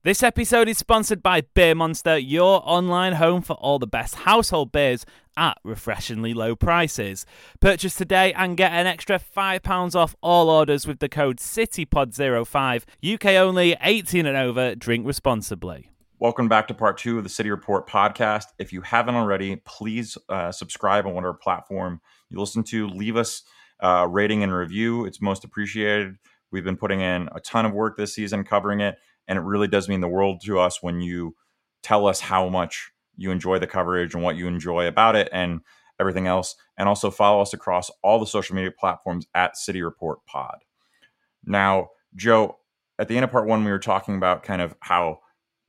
This 0.04 0.24
episode 0.24 0.68
is 0.68 0.78
sponsored 0.78 1.24
by 1.24 1.42
Beer 1.54 1.74
Monster, 1.74 2.18
your 2.18 2.62
online 2.66 3.14
home 3.14 3.44
for 3.44 3.54
all 3.54 3.80
the 3.80 3.88
best 3.88 4.16
household 4.16 4.74
beers 4.74 5.06
at 5.38 5.58
refreshingly 5.64 6.34
low 6.34 6.54
prices. 6.54 7.26
Purchase 7.62 7.96
today 7.96 8.34
and 8.34 8.58
get 8.58 8.74
an 8.74 8.86
extra 8.86 9.18
£5 9.18 9.96
off 9.96 10.16
all 10.22 10.50
orders 10.50 10.86
with 10.86 11.00
the 11.00 11.08
code 11.08 11.38
CityPod05. 11.38 12.84
UK 13.14 13.26
only, 13.38 13.78
18 13.80 14.26
and 14.26 14.36
over, 14.36 14.76
drink 14.76 15.08
responsibly. 15.08 15.92
Welcome 16.22 16.48
back 16.48 16.68
to 16.68 16.76
part 16.76 17.00
two 17.00 17.18
of 17.18 17.24
the 17.24 17.32
City 17.32 17.50
Report 17.50 17.90
podcast. 17.90 18.44
If 18.60 18.72
you 18.72 18.82
haven't 18.82 19.16
already, 19.16 19.56
please 19.66 20.20
uh, 20.30 20.52
subscribe 20.52 21.08
on 21.08 21.16
whatever 21.16 21.34
platform 21.34 22.00
you 22.30 22.40
listen 22.40 22.62
to. 22.66 22.88
Leave 22.90 23.18
us 23.18 23.42
a 23.80 24.08
rating 24.08 24.44
and 24.44 24.54
review. 24.54 25.06
It's 25.06 25.20
most 25.20 25.44
appreciated. 25.44 26.18
We've 26.52 26.64
been 26.64 26.78
putting 26.78 27.02
in 27.02 27.28
a 27.34 27.40
ton 27.40 27.66
of 27.66 27.74
work 27.74 27.98
this 27.98 28.14
season 28.14 28.44
covering 28.44 28.82
it, 28.82 29.00
and 29.28 29.40
it 29.40 29.42
really 29.42 29.68
does 29.68 29.90
mean 29.90 30.02
the 30.02 30.08
world 30.08 30.42
to 30.46 30.60
us 30.60 30.84
when 30.84 31.02
you 31.02 31.36
tell 31.82 32.06
us 32.06 32.20
how 32.20 32.48
much 32.50 32.92
you 33.18 33.32
enjoy 33.32 33.58
the 33.58 33.66
coverage 33.66 34.14
and 34.14 34.22
what 34.22 34.36
you 34.36 34.46
enjoy 34.46 34.86
about 34.86 35.16
it 35.16 35.28
and 35.34 35.62
everything 36.00 36.28
else. 36.28 36.56
And 36.78 36.88
also 36.88 37.10
follow 37.10 37.42
us 37.42 37.56
across 37.56 37.90
all 38.04 38.20
the 38.20 38.28
social 38.28 38.56
media 38.56 38.70
platforms 38.80 39.26
at 39.34 39.58
City 39.58 39.82
Report 39.82 40.20
Pod. 40.28 40.60
Now, 41.44 41.88
Joe, 42.16 42.60
at 43.00 43.08
the 43.08 43.16
end 43.16 43.24
of 43.24 43.32
part 43.32 43.48
one, 43.48 43.66
we 43.66 43.72
were 43.72 43.80
talking 43.80 44.18
about 44.18 44.44
kind 44.44 44.62
of 44.62 44.76
how 44.82 45.22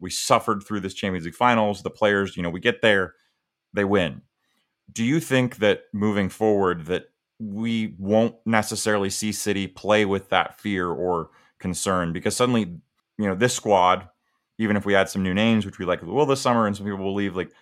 we 0.03 0.11
suffered 0.11 0.65
through 0.65 0.81
this 0.81 0.95
Champions 0.95 1.25
League 1.25 1.35
finals. 1.35 1.83
The 1.83 1.91
players, 1.91 2.37
you 2.37 2.43
know, 2.43 2.51
we 2.51 2.61
get 2.61 2.83
there, 2.83 3.15
they 3.73 3.85
win. 3.85 4.21
Do 4.93 5.05
you 5.05 5.21
think 5.21 5.57
that 5.59 5.85
moving 5.95 6.29
forward 6.29 6.87
that 6.87 7.05
we 7.39 7.95
won't 7.99 8.35
necessarily 8.45 9.09
see 9.09 9.33
City 9.33 9.67
play 9.69 10.05
with 10.05 10.29
that 10.31 10.61
fear 10.61 10.89
or 10.89 11.31
concern 11.61 12.13
because 12.13 12.37
suddenly, 12.37 12.63
you 13.17 13.27
know, 13.27 13.37
this 13.37 13.55
squad, 13.55 14.09
even 14.59 14.77
if 14.77 14.85
we 14.85 14.95
add 14.95 15.09
some 15.09 15.23
new 15.23 15.33
names, 15.33 15.65
which 15.65 15.79
we 15.79 15.85
like 15.85 16.03
will 16.03 16.27
this 16.27 16.41
summer, 16.41 16.67
and 16.67 16.77
some 16.77 16.85
people 16.85 16.99
will 16.99 17.15
leave, 17.15 17.37
like 17.37 17.53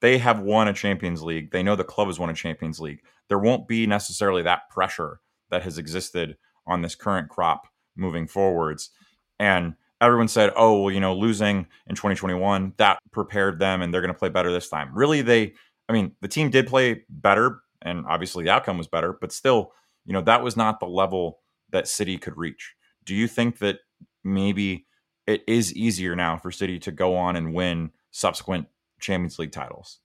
they 0.00 0.18
have 0.18 0.40
won 0.40 0.68
a 0.68 0.72
Champions 0.72 1.22
League. 1.22 1.50
They 1.50 1.62
know 1.62 1.76
the 1.76 1.84
club 1.84 2.08
has 2.08 2.18
won 2.18 2.30
a 2.30 2.34
Champions 2.34 2.80
League. 2.80 3.02
There 3.28 3.38
won't 3.38 3.68
be 3.68 3.86
necessarily 3.86 4.42
that 4.42 4.68
pressure 4.70 5.20
that 5.50 5.62
has 5.62 5.76
existed 5.78 6.36
on 6.66 6.80
this 6.80 6.94
current 6.94 7.28
crop 7.28 7.68
moving 7.96 8.26
forwards. 8.26 8.90
And 9.38 9.74
everyone 10.00 10.28
said, 10.28 10.52
"Oh, 10.56 10.82
well, 10.82 10.94
you 10.94 11.00
know, 11.00 11.14
losing 11.14 11.66
in 11.86 11.94
2021 11.94 12.74
that 12.76 12.98
prepared 13.12 13.58
them, 13.58 13.82
and 13.82 13.92
they're 13.92 14.00
going 14.00 14.12
to 14.12 14.18
play 14.18 14.28
better 14.28 14.52
this 14.52 14.68
time." 14.68 14.90
Really, 14.94 15.22
they, 15.22 15.54
I 15.88 15.92
mean, 15.92 16.12
the 16.20 16.28
team 16.28 16.50
did 16.50 16.66
play 16.66 17.04
better, 17.08 17.60
and 17.82 18.04
obviously 18.06 18.44
the 18.44 18.50
outcome 18.50 18.78
was 18.78 18.88
better, 18.88 19.16
but 19.20 19.32
still, 19.32 19.72
you 20.04 20.12
know, 20.12 20.22
that 20.22 20.42
was 20.42 20.56
not 20.56 20.80
the 20.80 20.86
level 20.86 21.40
that 21.70 21.88
City 21.88 22.18
could 22.18 22.36
reach. 22.36 22.74
Do 23.04 23.14
you 23.14 23.28
think 23.28 23.58
that 23.58 23.78
maybe 24.24 24.86
it 25.26 25.42
is 25.46 25.74
easier 25.74 26.14
now 26.14 26.36
for 26.36 26.50
City 26.50 26.78
to 26.80 26.92
go 26.92 27.16
on 27.16 27.36
and 27.36 27.54
win 27.54 27.90
subsequent 28.10 28.66
Champions 29.00 29.38
League 29.38 29.52
titles? 29.52 30.00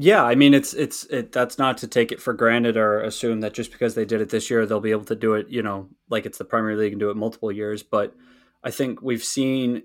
Yeah, 0.00 0.22
I 0.22 0.36
mean 0.36 0.54
it's 0.54 0.74
it's 0.74 1.04
it 1.06 1.32
that's 1.32 1.58
not 1.58 1.78
to 1.78 1.88
take 1.88 2.12
it 2.12 2.22
for 2.22 2.32
granted 2.32 2.76
or 2.76 3.00
assume 3.00 3.40
that 3.40 3.52
just 3.52 3.72
because 3.72 3.96
they 3.96 4.04
did 4.04 4.20
it 4.20 4.28
this 4.28 4.48
year 4.48 4.64
they'll 4.64 4.78
be 4.78 4.92
able 4.92 5.04
to 5.06 5.16
do 5.16 5.34
it, 5.34 5.48
you 5.48 5.60
know, 5.60 5.88
like 6.08 6.24
it's 6.24 6.38
the 6.38 6.44
Premier 6.44 6.76
League 6.76 6.92
and 6.92 7.00
do 7.00 7.10
it 7.10 7.16
multiple 7.16 7.50
years, 7.50 7.82
but 7.82 8.14
I 8.62 8.70
think 8.70 9.02
we've 9.02 9.24
seen 9.24 9.82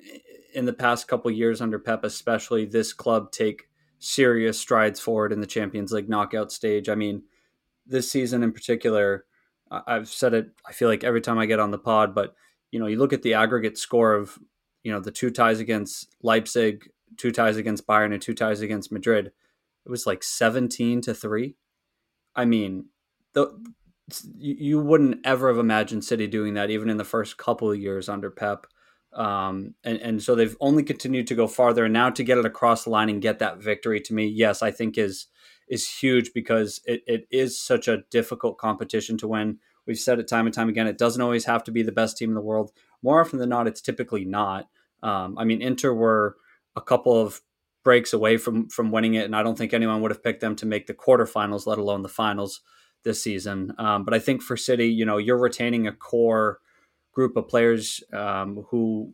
in 0.54 0.66
the 0.66 0.74
past 0.74 1.08
couple 1.08 1.32
years 1.32 1.62
under 1.62 1.80
Pep, 1.80 2.04
especially 2.04 2.66
this 2.66 2.94
club 2.94 3.32
take 3.32 3.70
serious 4.00 4.60
strides 4.60 5.00
forward 5.00 5.32
in 5.32 5.42
the 5.42 5.48
Champions 5.48 5.92
League 5.92 6.10
knockout 6.10 6.52
stage. 6.52 6.90
I 6.90 6.96
mean, 6.96 7.24
this 7.86 8.12
season 8.12 8.44
in 8.44 8.52
particular, 8.52 9.26
I've 9.72 10.10
said 10.10 10.34
it. 10.34 10.52
I 10.68 10.74
feel 10.74 10.88
like 10.90 11.04
every 11.04 11.22
time 11.22 11.40
I 11.40 11.46
get 11.46 11.60
on 11.60 11.72
the 11.72 11.78
pod, 11.80 12.14
but 12.14 12.36
you 12.72 12.80
know, 12.80 12.88
you 12.88 12.98
look 12.98 13.14
at 13.14 13.22
the 13.22 13.36
aggregate 13.36 13.78
score 13.78 14.14
of 14.14 14.38
you 14.84 14.92
know 14.92 15.00
the 15.00 15.12
two 15.12 15.32
ties 15.32 15.60
against 15.60 16.16
Leipzig, 16.22 16.90
two 17.18 17.32
ties 17.32 17.58
against 17.58 17.88
Bayern, 17.88 18.14
and 18.14 18.22
two 18.22 18.34
ties 18.34 18.62
against 18.62 18.92
Madrid. 18.92 19.32
It 19.86 19.90
was 19.90 20.06
like 20.06 20.24
seventeen 20.24 21.02
to 21.02 21.14
three. 21.14 21.56
I 22.36 22.46
mean, 22.46 22.86
the 23.34 23.58
you 24.38 24.80
wouldn't 24.80 25.26
ever 25.26 25.48
have 25.48 25.58
imagined 25.58 26.04
City 26.04 26.28
doing 26.28 26.56
that, 26.56 26.70
even 26.70 26.90
in 26.90 26.98
the 26.98 27.04
first 27.04 27.38
couple 27.38 27.72
of 27.72 27.80
years 27.80 28.10
under 28.10 28.30
Pep. 28.30 28.68
Um, 29.14 29.76
and, 29.84 29.98
and 30.00 30.24
so 30.24 30.36
they've 30.36 30.58
only 30.60 30.84
continued 30.84 31.28
to 31.28 31.36
go 31.36 31.48
farther. 31.48 31.86
And 31.86 31.94
now 31.94 32.10
to 32.10 32.24
get 32.24 32.38
it 32.38 32.46
across 32.46 32.84
the 32.84 32.90
line 32.90 33.10
and 33.10 33.22
get 33.22 33.40
that 33.40 33.62
victory 33.62 34.02
to 34.02 34.14
me, 34.14 34.26
yes, 34.26 34.62
I 34.62 34.72
think 34.72 34.98
is 34.98 35.28
is 35.70 35.88
huge 35.88 36.34
because 36.34 36.82
it, 36.86 37.02
it 37.08 37.26
is 37.32 37.60
such 37.60 37.88
a 37.88 38.04
difficult 38.12 38.58
competition 38.58 39.18
to 39.18 39.28
win. 39.28 39.60
We've 39.88 39.98
said 39.98 40.20
it 40.20 40.28
time 40.28 40.46
and 40.46 40.54
time 40.54 40.70
again. 40.70 40.88
It 40.88 40.98
doesn't 40.98 41.22
always 41.22 41.46
have 41.46 41.64
to 41.66 41.72
be 41.72 41.84
the 41.84 41.92
best 41.92 42.18
team 42.18 42.30
in 42.30 42.36
the 42.36 42.42
world. 42.42 42.72
More 43.02 43.22
often 43.22 43.40
than 43.40 43.50
not, 43.50 43.68
it's 43.68 43.82
typically 43.82 44.26
not. 44.26 44.68
Um, 45.02 45.38
I 45.38 45.46
mean, 45.46 45.62
Inter 45.62 45.94
were 45.94 46.36
a 46.76 46.82
couple 46.82 47.20
of 47.20 47.42
breaks 47.84 48.14
away 48.14 48.38
from 48.38 48.70
from 48.70 48.92
winning 48.92 49.14
it, 49.14 49.26
and 49.26 49.36
I 49.36 49.44
don't 49.44 49.58
think 49.58 49.74
anyone 49.74 50.02
would 50.02 50.12
have 50.12 50.24
picked 50.24 50.42
them 50.42 50.56
to 50.58 50.66
make 50.66 50.88
the 50.88 50.94
quarterfinals, 50.94 51.66
let 51.66 51.80
alone 51.80 52.02
the 52.02 52.10
finals 52.10 52.62
this 53.04 53.22
season. 53.22 53.74
Um, 53.78 54.04
but 54.06 54.14
I 54.14 54.20
think 54.20 54.42
for 54.42 54.58
City, 54.58 54.88
you 54.88 55.06
know, 55.06 55.18
you're 55.18 55.38
retaining 55.38 55.88
a 55.88 55.92
core 55.92 56.60
group 57.12 57.38
of 57.38 57.48
players 57.48 58.04
um, 58.12 58.66
who 58.70 59.14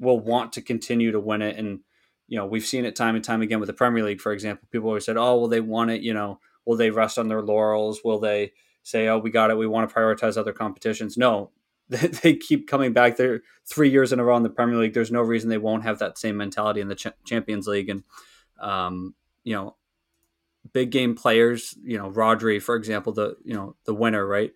will 0.00 0.18
want 0.18 0.52
to 0.54 0.62
continue 0.62 1.12
to 1.12 1.20
win 1.20 1.42
it. 1.42 1.56
And, 1.56 1.80
you 2.26 2.36
know, 2.36 2.46
we've 2.46 2.66
seen 2.66 2.84
it 2.84 2.96
time 2.96 3.14
and 3.14 3.24
time 3.24 3.42
again 3.42 3.60
with 3.60 3.68
the 3.68 3.72
Premier 3.72 4.04
League, 4.04 4.20
for 4.20 4.32
example. 4.32 4.68
People 4.70 4.88
always 4.88 5.04
said, 5.04 5.16
oh, 5.16 5.38
well, 5.38 5.48
they 5.48 5.60
won 5.60 5.90
it. 5.90 6.02
You 6.02 6.14
know, 6.14 6.40
will 6.66 6.76
they 6.76 6.90
rest 6.90 7.18
on 7.18 7.28
their 7.28 7.42
laurels? 7.42 8.00
Will 8.04 8.18
they 8.18 8.52
say, 8.82 9.08
oh, 9.08 9.18
we 9.18 9.30
got 9.30 9.50
it. 9.50 9.58
We 9.58 9.66
want 9.66 9.88
to 9.88 9.94
prioritize 9.94 10.36
other 10.36 10.52
competitions? 10.52 11.16
No, 11.16 11.50
they 11.88 12.34
keep 12.34 12.68
coming 12.68 12.92
back. 12.92 13.16
They're 13.16 13.42
three 13.66 13.90
years 13.90 14.12
in 14.12 14.20
a 14.20 14.24
row 14.24 14.36
in 14.36 14.42
the 14.42 14.50
Premier 14.50 14.76
League. 14.76 14.94
There's 14.94 15.12
no 15.12 15.22
reason 15.22 15.48
they 15.48 15.58
won't 15.58 15.84
have 15.84 15.98
that 16.00 16.18
same 16.18 16.36
mentality 16.36 16.80
in 16.80 16.88
the 16.88 16.94
Ch- 16.94 17.06
Champions 17.24 17.66
League. 17.66 17.88
And, 17.88 18.04
um, 18.60 19.14
you 19.44 19.54
know, 19.54 19.76
big 20.72 20.90
game 20.90 21.14
players, 21.14 21.76
you 21.82 21.98
know, 21.98 22.10
Rodri, 22.10 22.62
for 22.62 22.76
example, 22.76 23.12
the 23.12 23.36
you 23.44 23.54
know 23.54 23.76
the 23.84 23.94
winner, 23.94 24.26
right? 24.26 24.52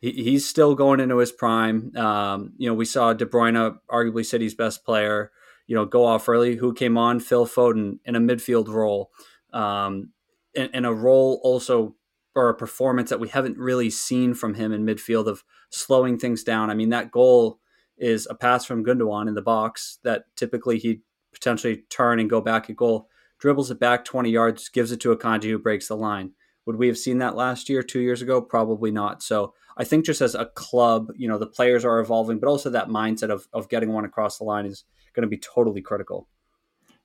He, 0.00 0.12
he's 0.12 0.48
still 0.48 0.74
going 0.74 1.00
into 1.00 1.18
his 1.18 1.32
prime. 1.32 1.96
Um, 1.96 2.52
you 2.56 2.68
know, 2.68 2.74
we 2.74 2.84
saw 2.84 3.12
De 3.12 3.26
Bruyne, 3.26 3.76
arguably 3.90 4.24
City's 4.24 4.54
best 4.54 4.84
player, 4.84 5.30
you 5.66 5.74
know, 5.74 5.84
go 5.84 6.04
off 6.04 6.28
early. 6.28 6.56
Who 6.56 6.74
came 6.74 6.98
on? 6.98 7.20
Phil 7.20 7.46
Foden 7.46 7.98
in 8.04 8.16
a 8.16 8.20
midfield 8.20 8.68
role, 8.68 9.10
um, 9.52 10.10
in, 10.54 10.70
in 10.74 10.84
a 10.84 10.92
role 10.92 11.40
also 11.42 11.96
or 12.34 12.48
a 12.48 12.54
performance 12.54 13.10
that 13.10 13.20
we 13.20 13.28
haven't 13.28 13.58
really 13.58 13.90
seen 13.90 14.34
from 14.34 14.54
him 14.54 14.72
in 14.72 14.86
midfield 14.86 15.26
of 15.26 15.44
slowing 15.70 16.18
things 16.18 16.42
down. 16.42 16.70
I 16.70 16.74
mean, 16.74 16.88
that 16.88 17.10
goal 17.10 17.60
is 17.98 18.26
a 18.30 18.34
pass 18.34 18.64
from 18.64 18.84
Gundogan 18.84 19.28
in 19.28 19.34
the 19.34 19.42
box 19.42 19.98
that 20.02 20.24
typically 20.34 20.78
he'd 20.78 21.02
potentially 21.32 21.84
turn 21.90 22.20
and 22.20 22.30
go 22.30 22.40
back 22.40 22.70
at 22.70 22.76
goal 22.76 23.08
dribbles 23.42 23.72
it 23.72 23.80
back 23.80 24.04
20 24.04 24.30
yards, 24.30 24.68
gives 24.68 24.92
it 24.92 25.00
to 25.00 25.14
Akanji 25.14 25.50
who 25.50 25.58
breaks 25.58 25.88
the 25.88 25.96
line. 25.96 26.30
Would 26.64 26.76
we 26.76 26.86
have 26.86 26.96
seen 26.96 27.18
that 27.18 27.34
last 27.34 27.68
year, 27.68 27.82
two 27.82 27.98
years 27.98 28.22
ago? 28.22 28.40
Probably 28.40 28.92
not. 28.92 29.20
So 29.20 29.52
I 29.76 29.82
think 29.82 30.04
just 30.06 30.20
as 30.20 30.36
a 30.36 30.46
club, 30.46 31.08
you 31.16 31.26
know, 31.26 31.38
the 31.38 31.48
players 31.48 31.84
are 31.84 31.98
evolving, 31.98 32.38
but 32.38 32.46
also 32.48 32.70
that 32.70 32.86
mindset 32.88 33.30
of, 33.30 33.48
of 33.52 33.68
getting 33.68 33.92
one 33.92 34.04
across 34.04 34.38
the 34.38 34.44
line 34.44 34.64
is 34.64 34.84
going 35.12 35.22
to 35.22 35.28
be 35.28 35.38
totally 35.38 35.80
critical. 35.82 36.28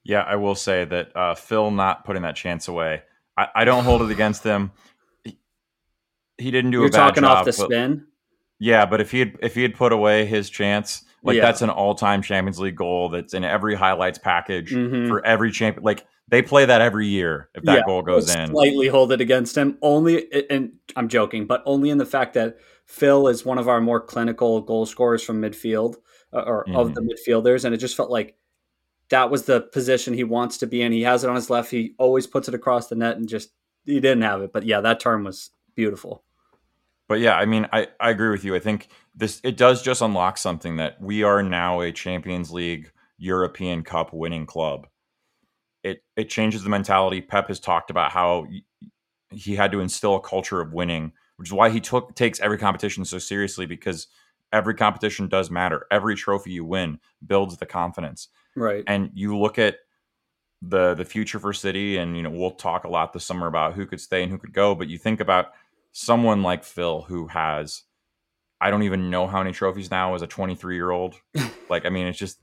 Yeah, 0.04 0.22
I 0.22 0.36
will 0.36 0.54
say 0.54 0.86
that 0.86 1.16
uh, 1.18 1.34
Phil 1.34 1.72
not 1.72 2.06
putting 2.06 2.22
that 2.22 2.36
chance 2.36 2.68
away, 2.68 3.02
I, 3.36 3.48
I 3.56 3.66
don't 3.66 3.84
hold 3.84 4.04
it 4.04 4.12
against 4.12 4.44
him. 4.44 4.72
he 6.38 6.52
didn't 6.52 6.70
do 6.70 6.78
You're 6.78 6.88
a 6.88 6.92
bad 6.92 6.98
talking 7.08 7.24
job. 7.24 7.38
off 7.40 7.46
the 7.46 7.54
spin. 7.54 8.06
Yeah, 8.60 8.86
but 8.86 9.02
if 9.02 9.10
he 9.12 9.20
had 9.20 9.38
if 9.42 9.56
he 9.56 9.64
had 9.64 9.76
put 9.76 9.92
away 9.92 10.26
his 10.26 10.50
chance, 10.52 11.04
like 11.24 11.36
Yeah. 11.38 11.42
that's 11.44 11.62
an 11.64 11.70
all 11.70 11.96
time 11.96 12.22
Champions 12.22 12.60
League 12.60 12.76
goal 12.76 13.10
that's 13.10 13.34
in 13.34 13.44
every 13.44 13.76
highlights 13.76 14.18
package 14.20 14.72
Mhm. 14.72 15.08
for 15.08 15.26
every 15.26 15.52
champion. 15.52 15.84
Like 15.84 16.06
they 16.30 16.42
play 16.42 16.66
that 16.66 16.82
every 16.82 17.08
year 17.08 17.50
if 17.56 17.64
that 17.64 17.74
Yeah, 17.74 17.84
goal 17.86 18.02
goes 18.02 18.34
in. 18.34 18.48
Slightly 18.48 18.88
hold 18.88 19.12
it 19.12 19.22
against 19.22 19.58
him. 19.58 19.78
Only, 19.82 20.28
and 20.50 20.74
I'm 20.96 21.08
joking, 21.08 21.46
but 21.46 21.64
only 21.66 21.90
in 21.90 21.98
the 21.98 22.06
fact 22.06 22.34
that 22.34 22.58
Phil 22.86 23.28
is 23.28 23.46
one 23.46 23.58
of 23.58 23.68
our 23.68 23.82
more 23.82 24.02
clinical 24.02 24.62
goal 24.62 24.86
scorers 24.86 25.24
from 25.24 25.42
midfield 25.42 25.96
uh, 26.34 26.42
or 26.42 26.70
of 26.72 26.94
the 26.94 27.02
midfielders, 27.02 27.66
and 27.66 27.74
it 27.74 27.78
just 27.78 27.96
felt 27.96 28.10
like 28.10 28.36
that 29.10 29.30
was 29.30 29.44
the 29.44 29.62
position 29.62 30.14
he 30.14 30.24
wants 30.24 30.58
to 30.58 30.68
be 30.68 30.82
in. 30.82 30.92
He 30.92 31.04
has 31.04 31.24
it 31.24 31.30
on 31.30 31.36
his 31.36 31.50
left. 31.50 31.72
He 31.72 31.96
always 31.98 32.28
puts 32.28 32.48
it 32.48 32.54
across 32.54 32.88
the 32.88 32.96
net, 32.96 33.18
and 33.18 33.28
just 33.28 33.52
he 33.86 34.00
didn't 34.00 34.24
have 34.24 34.42
it. 34.42 34.52
But 34.52 34.66
yeah, 34.66 34.82
that 34.82 35.00
term 35.00 35.24
was 35.24 35.52
beautiful. 35.76 36.24
But 37.08 37.20
yeah, 37.22 37.38
I 37.38 37.46
mean, 37.46 37.68
I, 37.72 37.88
I 38.00 38.10
agree 38.10 38.30
with 38.30 38.44
you. 38.44 38.54
I 38.54 38.60
think 38.60 38.90
this 39.16 39.40
it 39.44 39.56
does 39.56 39.82
just 39.82 40.02
unlock 40.02 40.38
something 40.38 40.78
that 40.78 41.02
we 41.02 41.24
are 41.24 41.42
now 41.42 41.82
a 41.82 41.92
Champions 41.92 42.52
League 42.52 42.92
European 43.18 43.84
Cup 43.84 44.14
winning 44.14 44.46
club. 44.46 44.88
It 45.88 46.04
it 46.16 46.30
changes 46.30 46.64
the 46.64 46.70
mentality. 46.70 47.22
Pep 47.22 47.48
has 47.48 47.60
talked 47.60 47.90
about 47.90 48.12
how 48.12 48.48
he 49.32 49.56
had 49.56 49.72
to 49.72 49.80
instill 49.80 50.16
a 50.16 50.22
culture 50.22 50.62
of 50.62 50.74
winning, 50.74 51.12
which 51.38 51.50
is 51.50 51.54
why 51.54 51.70
he 51.70 51.80
took 51.80 52.16
takes 52.16 52.40
every 52.40 52.58
competition 52.58 53.06
so 53.06 53.20
seriously 53.20 53.66
because 53.66 54.08
every 54.54 54.74
competition 54.74 55.28
does 55.28 55.52
matter. 55.52 55.86
Every 55.92 56.16
trophy 56.16 56.52
you 56.52 56.66
win 56.66 57.00
builds 57.26 57.58
the 57.58 57.66
confidence. 57.66 58.30
Right. 58.56 58.84
And 58.88 59.12
you 59.14 59.38
look 59.38 59.60
at 59.60 59.78
the 60.62 60.94
the 60.96 61.06
future 61.06 61.40
for 61.40 61.54
City, 61.54 61.98
and 61.98 62.16
you 62.16 62.24
know 62.24 62.30
we'll 62.30 62.52
talk 62.52 62.84
a 62.84 62.90
lot 62.90 63.14
this 63.14 63.26
summer 63.26 63.48
about 63.48 63.74
who 63.74 63.86
could 63.86 64.02
stay 64.02 64.24
and 64.24 64.32
who 64.32 64.38
could 64.38 64.54
go. 64.54 64.76
But 64.76 64.90
you 64.90 64.98
think 64.98 65.20
about 65.20 65.48
someone 65.92 66.44
like 66.44 66.64
Phil 66.64 67.02
who 67.02 67.28
has 67.28 67.84
I 68.60 68.72
don't 68.72 68.84
even 68.84 69.10
know 69.10 69.28
how 69.28 69.40
many 69.40 69.52
trophies 69.52 69.92
now 69.92 70.16
as 70.16 70.22
a 70.22 70.28
23 70.28 70.76
year 70.76 70.92
old. 70.92 71.16
like 71.70 71.86
I 71.86 71.90
mean, 71.90 72.08
it's 72.08 72.18
just 72.18 72.40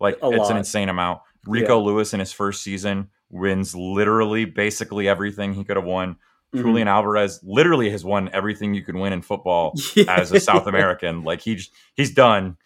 like 0.00 0.18
it's 0.22 0.50
an 0.50 0.56
insane 0.56 0.88
amount. 0.88 1.20
Rico 1.46 1.78
Yeah. 1.78 1.84
Lewis 1.86 2.14
in 2.14 2.20
his 2.20 2.32
first 2.32 2.62
season 2.62 3.08
wins 3.30 3.74
literally 3.74 4.44
basically 4.44 5.08
everything 5.08 5.54
he 5.54 5.64
could 5.64 5.76
have 5.76 5.84
won. 5.86 6.16
Mhm. 6.54 6.60
Julian 6.62 6.88
Alvarez 6.88 7.40
literally 7.42 7.90
has 7.90 8.04
won 8.04 8.30
everything 8.32 8.74
you 8.74 8.82
could 8.82 8.94
win 8.96 9.12
in 9.12 9.22
football 9.22 9.74
as 10.08 10.30
a 10.32 10.38
South 10.40 10.66
American. 10.66 11.24
Like 11.24 11.40
he 11.40 11.60
he's 11.94 12.12
done. 12.14 12.56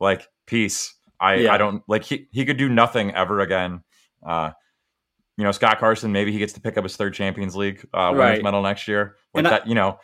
Like 0.00 0.26
peace. 0.46 0.94
I 1.20 1.34
Yeah. 1.36 1.52
I 1.54 1.58
don't 1.58 1.82
like 1.88 2.04
he 2.04 2.28
he 2.32 2.44
could 2.44 2.56
do 2.56 2.68
nothing 2.68 3.14
ever 3.14 3.40
again. 3.40 3.82
Uh, 4.26 4.50
you 5.36 5.44
know 5.44 5.52
Scott 5.52 5.78
Carson 5.78 6.10
maybe 6.10 6.32
he 6.32 6.38
gets 6.38 6.52
to 6.54 6.60
pick 6.60 6.76
up 6.76 6.82
his 6.84 6.96
third 6.96 7.14
Champions 7.14 7.54
League 7.54 7.86
uh, 7.94 8.10
winners 8.12 8.18
Right. 8.18 8.42
medal 8.42 8.62
next 8.62 8.88
year. 8.88 9.14
Like 9.34 9.40
And 9.40 9.46
I- 9.46 9.50
that, 9.50 9.66
you 9.68 9.74
know. 9.74 9.98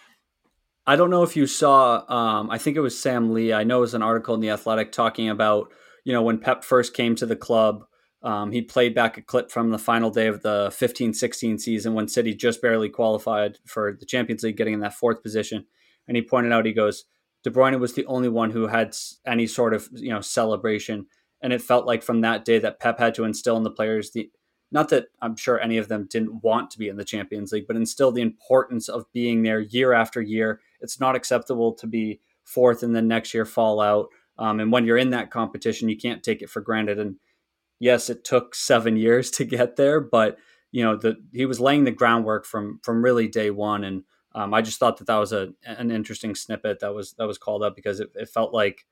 I 0.87 0.97
don't 0.97 1.09
know 1.11 1.23
if 1.23 1.35
you 1.35 1.47
saw. 1.47 2.05
Um, 2.13 2.51
I 2.51 2.59
think 2.59 2.77
it 2.77 2.81
was 2.81 2.97
Sam 3.01 3.33
Lee. 3.33 3.55
I 3.55 3.65
know 3.65 3.79
it 3.79 3.81
was 3.81 3.95
an 3.95 4.03
article 4.03 4.35
in 4.35 4.41
the 4.43 4.51
Athletic 4.51 4.93
talking 4.93 5.29
about 5.31 5.73
you 6.05 6.13
know 6.13 6.23
when 6.23 6.39
Pep 6.39 6.63
first 6.63 6.93
came 6.95 7.15
to 7.17 7.27
the 7.27 7.35
club. 7.37 7.85
Um, 8.25 8.51
he 8.51 8.63
played 8.63 8.95
back 8.95 9.19
a 9.19 9.23
clip 9.23 9.51
from 9.51 9.71
the 9.71 9.79
final 9.79 10.11
day 10.11 10.27
of 10.27 10.43
the 10.43 10.69
15-16 10.71 11.61
season 11.61 11.95
when 11.95 12.09
City 12.09 12.35
just 12.35 12.63
barely 12.63 12.89
qualified 12.89 13.59
for 13.67 13.93
the 13.93 14.07
Champions 14.07 14.43
League, 14.43 14.57
getting 14.57 14.75
in 14.75 14.81
that 14.81 14.95
fourth 14.95 15.23
position. 15.23 15.67
And 16.09 16.17
he 16.17 16.23
pointed 16.23 16.51
out, 16.51 16.65
he 16.65 16.73
goes, 16.73 17.05
De 17.45 17.51
Bruyne 17.51 17.79
was 17.79 17.93
the 17.93 18.07
only 18.07 18.31
one 18.31 18.51
who 18.51 18.67
had 18.67 18.97
any 19.27 19.47
sort 19.47 19.75
of 19.75 19.89
you 19.93 20.09
know 20.09 20.23
celebration, 20.23 21.07
and 21.43 21.53
it 21.53 21.63
felt 21.63 21.87
like 21.87 22.03
from 22.03 22.23
that 22.23 22.45
day 22.45 22.59
that 22.59 22.81
Pep 22.81 22.99
had 22.99 23.15
to 23.15 23.25
instill 23.25 23.57
in 23.57 23.63
the 23.63 23.71
players 23.71 24.11
the 24.11 24.31
not 24.73 24.89
that 24.89 25.07
I'm 25.23 25.37
sure 25.37 25.61
any 25.61 25.77
of 25.77 25.87
them 25.87 26.09
didn't 26.11 26.43
want 26.43 26.71
to 26.73 26.79
be 26.79 26.89
in 26.89 26.97
the 26.97 27.05
Champions 27.05 27.53
League, 27.53 27.67
but 27.69 27.77
instill 27.77 28.11
the 28.11 28.23
importance 28.23 28.89
of 28.89 29.05
being 29.13 29.43
there 29.43 29.61
year 29.61 29.93
after 29.93 30.21
year. 30.21 30.61
It's 30.81 30.99
not 30.99 31.15
acceptable 31.15 31.75
to 31.75 31.87
be 31.87 32.21
fourth 32.43 32.83
and 32.83 32.97
then 32.97 33.07
next 33.07 33.35
year 33.35 33.45
fall 33.45 33.81
out. 33.81 34.09
Um, 34.37 34.59
and 34.59 34.73
when 34.73 34.85
you're 34.85 34.99
in 34.99 35.11
that 35.11 35.31
competition, 35.31 35.89
you 35.89 35.97
can't 35.97 36.25
take 36.25 36.43
it 36.43 36.51
for 36.51 36.61
granted. 36.61 36.99
And 36.99 37.17
yes, 37.85 38.09
it 38.09 38.25
took 38.25 38.55
seven 38.55 38.97
years 38.97 39.31
to 39.33 39.45
get 39.45 39.77
there, 39.77 40.01
but 40.01 40.39
you 40.73 40.83
know 40.83 40.97
the 40.97 41.17
he 41.33 41.47
was 41.47 41.61
laying 41.61 41.85
the 41.85 41.91
groundwork 41.91 42.47
from 42.47 42.81
from 42.83 43.05
really 43.05 43.29
day 43.29 43.51
one. 43.51 43.85
And 43.85 44.03
um, 44.35 44.55
I 44.55 44.63
just 44.63 44.81
thought 44.81 44.97
that 44.97 45.07
that 45.07 45.19
was 45.19 45.33
a 45.33 45.53
an 45.65 45.91
interesting 45.91 46.35
snippet 46.35 46.81
that 46.81 46.95
was 46.95 47.13
that 47.19 47.27
was 47.27 47.39
called 47.39 47.63
up 47.63 47.77
because 47.77 48.01
it, 48.01 48.11
it 48.15 48.29
felt 48.29 48.55
like 48.55 48.87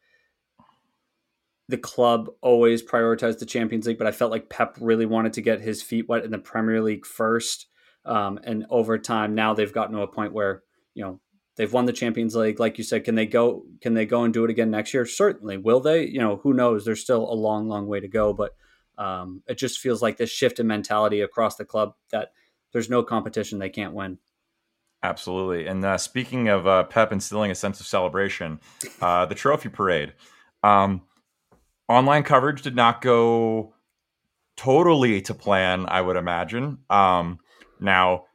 the 1.69 1.79
club 1.79 2.29
always 2.43 2.83
prioritized 2.83 3.39
the 3.39 3.47
Champions 3.47 3.87
League, 3.87 3.97
but 3.97 4.07
I 4.07 4.13
felt 4.13 4.31
like 4.31 4.51
Pep 4.51 4.77
really 4.79 5.07
wanted 5.07 5.33
to 5.35 5.41
get 5.41 5.63
his 5.63 5.83
feet 5.83 6.07
wet 6.09 6.25
in 6.25 6.31
the 6.31 6.39
Premier 6.39 6.83
League 6.83 7.07
first. 7.07 7.69
Um, 8.05 8.39
and 8.45 8.67
over 8.69 8.99
time, 8.99 9.35
now 9.35 9.55
they've 9.55 9.73
gotten 9.73 9.95
to 9.97 10.03
a 10.03 10.07
point 10.07 10.35
where 10.35 10.63
you 10.93 11.03
know 11.03 11.21
they've 11.57 11.73
won 11.73 11.87
the 11.87 11.93
Champions 11.93 12.37
League. 12.37 12.61
Like 12.61 12.77
you 12.77 12.85
said, 12.85 13.05
can 13.05 13.15
they 13.15 13.27
go? 13.27 13.65
Can 13.81 13.95
they 13.95 14.05
go 14.05 14.25
and 14.25 14.35
do 14.35 14.45
it 14.45 14.51
again 14.51 14.71
next 14.71 14.93
year? 14.93 15.07
Certainly. 15.07 15.59
Will 15.59 15.81
they? 15.81 16.07
You 16.07 16.21
know, 16.21 16.37
who 16.43 16.53
knows? 16.53 16.85
There's 16.85 17.01
still 17.01 17.25
a 17.25 17.35
long, 17.35 17.69
long 17.69 17.87
way 17.87 18.01
to 18.01 18.09
go. 18.09 18.33
But 18.33 18.53
um, 18.99 19.43
it 19.47 19.59
just 19.59 19.79
feels 19.79 20.03
like 20.03 20.17
this 20.17 20.31
shift 20.31 20.61
in 20.61 20.67
mentality 20.67 21.21
across 21.21 21.57
the 21.57 21.65
club 21.65 21.95
that 22.11 22.33
there's 22.73 22.91
no 22.91 23.03
competition 23.03 23.59
they 23.59 23.71
can't 23.71 23.95
win. 23.95 24.19
Absolutely. 25.03 25.67
And 25.67 25.85
uh, 25.85 25.99
speaking 25.99 26.49
of 26.49 26.67
uh, 26.67 26.85
Pep 26.85 27.13
instilling 27.13 27.51
a 27.51 27.57
sense 27.57 27.81
of 27.81 27.87
celebration, 27.87 28.61
uh, 29.01 29.27
the 29.27 29.35
trophy 29.35 29.69
parade. 29.69 30.13
Um, 30.63 31.03
online 31.89 32.23
coverage 32.23 32.63
did 32.63 32.77
not 32.77 33.01
go 33.01 33.75
totally 34.57 35.21
to 35.23 35.35
plan, 35.35 35.87
I 35.89 36.01
would 36.01 36.17
imagine. 36.17 36.79
Um, 36.89 37.41
now, 37.81 38.27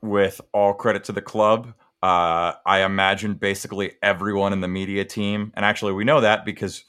with 0.00 0.40
all 0.52 0.74
credit 0.74 1.04
to 1.04 1.12
the 1.12 1.22
club, 1.22 1.74
uh, 2.02 2.52
I 2.64 2.82
imagine 2.84 3.34
basically 3.34 3.92
everyone 4.02 4.52
in 4.52 4.60
the 4.60 4.68
media 4.68 5.04
team, 5.04 5.52
and 5.56 5.64
actually 5.64 5.92
we 5.92 6.04
know 6.04 6.20
that 6.20 6.44
because 6.44 6.84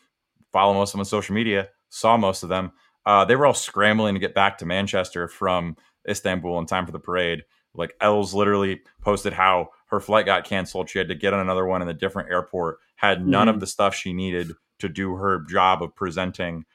follow 0.52 0.74
most 0.74 0.90
of 0.90 0.94
them 0.94 1.00
on 1.02 1.06
social 1.06 1.34
media, 1.34 1.70
saw 1.90 2.18
most 2.18 2.44
of 2.44 2.50
them. 2.50 2.72
Uh, 3.08 3.24
they 3.26 3.36
were 3.38 3.46
all 3.46 3.54
scrambling 3.54 4.14
to 4.14 4.20
get 4.20 4.36
back 4.36 4.58
to 4.58 4.66
Manchester 4.66 5.28
from 5.30 5.78
Istanbul 6.08 6.60
in 6.60 6.66
time 6.66 6.86
for 6.86 6.92
the 6.92 7.00
parade. 7.00 7.44
Like 7.74 7.96
Els 8.02 8.34
literally 8.34 8.82
posted 9.02 9.32
how 9.34 9.70
her 9.88 10.00
flight 10.02 10.26
got 10.26 10.44
canceled. 10.44 10.90
She 10.90 11.00
had 11.00 11.08
to 11.08 11.16
get 11.16 11.34
on 11.34 11.40
another 11.40 11.66
one 11.66 11.82
in 11.82 11.88
a 11.88 11.94
different 11.94 12.30
airport. 12.30 12.80
Had 12.98 13.26
none 13.26 13.48
Mhm. 13.48 13.52
of 13.52 13.60
the 13.62 13.68
stuff 13.68 13.96
she 13.96 14.12
needed 14.12 14.52
to 14.80 14.90
do 14.90 15.16
her 15.16 15.40
job 15.50 15.82
of 15.82 15.96
presenting 15.96 16.66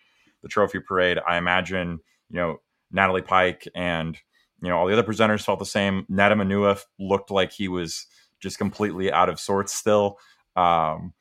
the 0.43 0.49
trophy 0.49 0.81
parade. 0.81 1.19
I 1.29 1.37
imagine 1.37 2.01
you 2.31 2.37
know 2.37 2.61
Natalie 2.91 3.23
Pike 3.23 3.69
and 3.75 4.17
you 4.63 4.69
know 4.71 4.79
all 4.79 4.87
the 4.87 4.93
other 4.95 5.03
presenters 5.03 5.45
felt 5.45 5.59
the 5.59 5.67
same. 5.67 6.07
Nedum 6.11 6.41
Onuoha 6.43 6.83
looked 6.99 7.31
like 7.31 7.53
he 7.53 7.69
was 7.69 8.07
just 8.41 8.57
completely 8.59 9.13
out 9.13 9.29
of 9.29 9.39
sorts 9.39 9.75
still 9.75 10.19
um, 10.57 11.13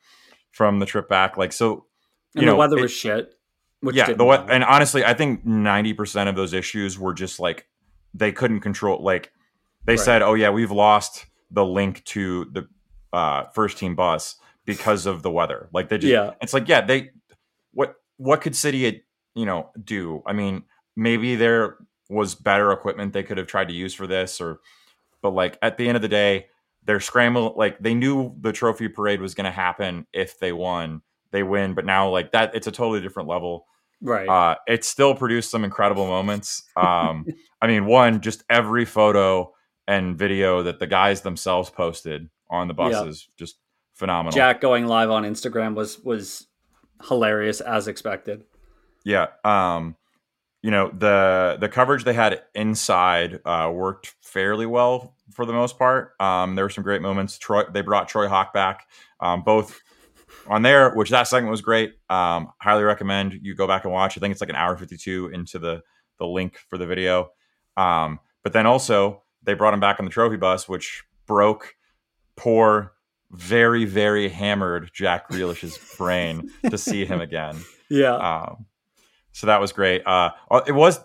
from 0.52 0.78
the 0.78 0.86
trip 0.86 1.08
back. 1.08 1.36
Like 1.36 1.52
so, 1.52 1.86
And 2.34 2.42
you 2.42 2.46
the 2.46 2.46
know, 2.52 2.56
weather 2.56 2.78
it- 2.78 2.82
was 2.82 2.92
shit. 2.92 3.34
Which 3.82 3.96
yeah, 3.96 4.12
the 4.12 4.24
and 4.24 4.62
honestly, 4.62 5.04
I 5.04 5.12
think 5.12 5.44
ninety 5.44 5.92
percent 5.92 6.28
of 6.28 6.36
those 6.36 6.52
issues 6.52 6.98
were 6.98 7.12
just 7.12 7.40
like 7.40 7.66
they 8.14 8.30
couldn't 8.30 8.60
control. 8.60 9.02
Like 9.02 9.32
they 9.84 9.94
Right. 9.94 10.00
said, 10.00 10.22
"Oh 10.22 10.34
yeah, 10.34 10.50
we've 10.50 10.70
lost 10.70 11.26
the 11.50 11.64
link 11.64 12.04
to 12.04 12.44
the 12.52 12.68
uh, 13.12 13.44
first 13.54 13.78
team 13.78 13.96
bus 13.96 14.36
because 14.64 15.04
of 15.04 15.24
the 15.24 15.32
weather." 15.32 15.68
Like 15.72 15.88
they 15.88 15.98
just, 15.98 16.12
Yeah. 16.12 16.30
it's 16.40 16.54
like 16.54 16.68
yeah, 16.68 16.80
they 16.80 17.10
what 17.72 17.96
what 18.18 18.40
could 18.40 18.54
City 18.54 19.02
you 19.34 19.46
know 19.46 19.70
do? 19.82 20.22
I 20.26 20.32
mean, 20.32 20.62
maybe 20.94 21.34
there 21.34 21.78
was 22.08 22.36
better 22.36 22.70
equipment 22.70 23.12
they 23.12 23.24
could 23.24 23.38
have 23.38 23.48
tried 23.48 23.66
to 23.68 23.74
use 23.74 23.94
for 23.94 24.06
this, 24.06 24.40
or 24.40 24.60
but 25.22 25.30
like 25.30 25.58
at 25.60 25.76
the 25.76 25.88
end 25.88 25.96
of 25.96 26.02
the 26.02 26.08
day, 26.08 26.46
they're 26.84 27.00
scrambling. 27.00 27.54
Like 27.56 27.80
they 27.80 27.94
knew 27.94 28.36
the 28.40 28.52
trophy 28.52 28.86
parade 28.86 29.20
was 29.20 29.34
going 29.34 29.46
to 29.46 29.50
happen 29.50 30.06
if 30.12 30.38
they 30.38 30.52
won. 30.52 31.02
They 31.32 31.42
win, 31.42 31.74
but 31.74 31.84
now 31.84 32.10
like 32.10 32.30
that, 32.30 32.54
it's 32.54 32.68
a 32.68 32.72
totally 32.72 33.00
different 33.00 33.28
level. 33.28 33.66
Right. 34.02 34.28
Uh, 34.28 34.56
it 34.66 34.84
still 34.84 35.14
produced 35.14 35.50
some 35.50 35.64
incredible 35.64 36.06
moments. 36.06 36.64
Um, 36.76 37.24
I 37.60 37.68
mean, 37.68 37.86
one, 37.86 38.20
just 38.20 38.42
every 38.50 38.84
photo 38.84 39.54
and 39.86 40.18
video 40.18 40.62
that 40.64 40.80
the 40.80 40.86
guys 40.86 41.20
themselves 41.20 41.70
posted 41.70 42.28
on 42.50 42.68
the 42.68 42.74
Yeah. 42.74 42.88
buses, 42.90 43.28
just 43.38 43.56
phenomenal. 43.94 44.32
Jack 44.36 44.60
going 44.60 44.86
live 44.86 45.10
on 45.10 45.22
Instagram 45.22 45.74
was 45.74 45.98
was 46.00 46.48
hilarious 47.08 47.60
as 47.60 47.88
expected. 47.88 48.44
Yeah. 49.04 49.28
Um, 49.44 49.96
you 50.62 50.70
know, 50.70 50.90
the 50.96 51.56
the 51.60 51.68
coverage 51.68 52.04
they 52.04 52.12
had 52.12 52.42
inside 52.54 53.40
uh, 53.44 53.70
worked 53.72 54.14
fairly 54.20 54.66
well 54.66 55.16
for 55.32 55.44
the 55.46 55.52
most 55.52 55.78
part. 55.78 56.12
Um, 56.20 56.54
there 56.54 56.64
were 56.64 56.70
some 56.70 56.84
great 56.84 57.02
moments. 57.02 57.38
Troy, 57.38 57.64
they 57.72 57.80
brought 57.80 58.08
Troy 58.08 58.28
Hawke 58.28 58.52
back, 58.52 58.86
um, 59.20 59.42
both 59.42 59.80
on 60.46 60.62
there, 60.62 60.94
which 60.94 61.10
that 61.10 61.24
segment 61.24 61.50
was 61.50 61.60
great. 61.60 61.94
Um, 62.10 62.52
highly 62.60 62.82
recommend 62.82 63.38
you 63.42 63.54
go 63.54 63.66
back 63.66 63.84
and 63.84 63.92
watch. 63.92 64.16
I 64.16 64.20
think 64.20 64.32
it's 64.32 64.40
like 64.40 64.50
an 64.50 64.56
hour 64.56 64.76
fifty 64.76 64.96
two 64.96 65.28
into 65.32 65.58
the 65.58 65.82
the 66.18 66.26
link 66.26 66.58
for 66.68 66.78
the 66.78 66.86
video. 66.86 67.30
Um, 67.76 68.20
but 68.42 68.52
then 68.52 68.66
also 68.66 69.22
they 69.42 69.54
brought 69.54 69.74
him 69.74 69.80
back 69.80 69.98
on 69.98 70.04
the 70.04 70.10
trophy 70.10 70.36
bus, 70.36 70.68
which 70.68 71.04
broke 71.26 71.74
poor, 72.36 72.92
very 73.30 73.84
very 73.84 74.28
hammered 74.28 74.90
Jack 74.92 75.28
Grealish's 75.28 75.78
brain 75.98 76.50
to 76.68 76.78
see 76.78 77.04
him 77.04 77.20
again. 77.20 77.58
Yeah. 77.88 78.14
Um, 78.14 78.66
so 79.32 79.46
that 79.46 79.60
was 79.60 79.72
great. 79.72 80.06
Uh, 80.06 80.30
it 80.66 80.72
was. 80.72 81.00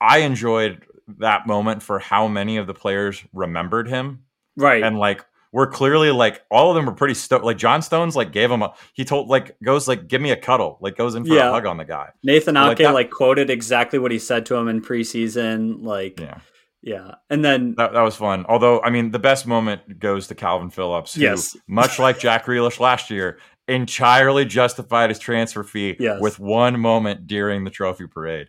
I 0.00 0.18
enjoyed 0.18 0.84
that 1.18 1.46
moment 1.46 1.82
for 1.82 1.98
how 1.98 2.26
many 2.28 2.56
of 2.56 2.66
the 2.66 2.74
players 2.74 3.22
remembered 3.32 3.88
him 3.88 4.24
right. 4.56 4.82
and 4.82 4.98
like 4.98 5.24
were 5.52 5.66
clearly 5.66 6.10
like 6.10 6.42
all 6.50 6.70
of 6.70 6.74
them 6.74 6.86
were 6.86 6.92
pretty 6.92 7.14
stoked. 7.14 7.44
Like 7.44 7.58
John 7.58 7.82
Stones 7.82 8.16
like 8.16 8.32
gave 8.32 8.50
him 8.50 8.62
a 8.62 8.72
he 8.94 9.04
told 9.04 9.28
like 9.28 9.56
goes 9.62 9.86
like 9.86 10.08
give 10.08 10.20
me 10.22 10.30
a 10.30 10.36
cuddle 10.36 10.78
like 10.80 10.96
goes 10.96 11.14
in 11.14 11.24
for 11.24 11.34
Yeah. 11.34 11.48
a 11.48 11.52
hug 11.52 11.66
on 11.66 11.76
the 11.76 11.84
guy. 11.84 12.08
Nathan 12.24 12.54
Like 12.54 12.80
Ake 12.80 12.86
that- 12.86 12.94
like 12.94 13.10
quoted 13.10 13.50
exactly 13.50 13.98
what 13.98 14.10
he 14.10 14.18
said 14.18 14.46
to 14.46 14.54
him 14.56 14.68
in 14.68 14.80
preseason. 14.80 15.82
Like, 15.82 16.18
Yeah. 16.18 16.38
yeah. 16.82 17.14
And 17.30 17.44
then 17.44 17.74
That, 17.76 17.92
that 17.92 18.00
was 18.02 18.16
fun. 18.16 18.46
Although, 18.48 18.80
I 18.82 18.88
mean, 18.90 19.10
the 19.10 19.18
best 19.18 19.46
moment 19.46 19.98
goes 19.98 20.26
to 20.28 20.34
Kalvin 20.34 20.72
Phillips, 20.72 21.14
who, 21.14 21.20
Yes. 21.22 21.54
much 21.68 21.98
like 21.98 22.18
Jack 22.18 22.46
Grealish 22.46 22.80
last 22.80 23.10
year, 23.10 23.38
entirely 23.68 24.44
justified 24.44 25.08
his 25.10 25.18
transfer 25.18 25.62
fee 25.62 25.96
Yes. 26.00 26.20
with 26.20 26.38
one 26.40 26.80
moment 26.80 27.26
during 27.26 27.64
the 27.64 27.70
trophy 27.70 28.06
parade. 28.06 28.48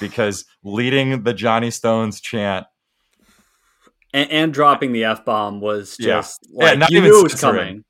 Because 0.00 0.44
leading 0.64 1.22
the 1.24 1.34
Johnny 1.34 1.70
Stones 1.70 2.20
chant, 2.20 2.66
and, 4.16 4.30
and 4.30 4.54
dropping 4.54 4.92
the 4.92 5.04
f 5.04 5.24
bomb 5.24 5.60
was 5.60 5.96
just 5.96 6.46
Yeah, 6.50 6.64
like 6.64 6.78
not 6.78 6.90
you 6.90 6.98
even 6.98 7.10
knew 7.10 7.20
it 7.20 7.22
was 7.22 7.40
coming. 7.40 7.84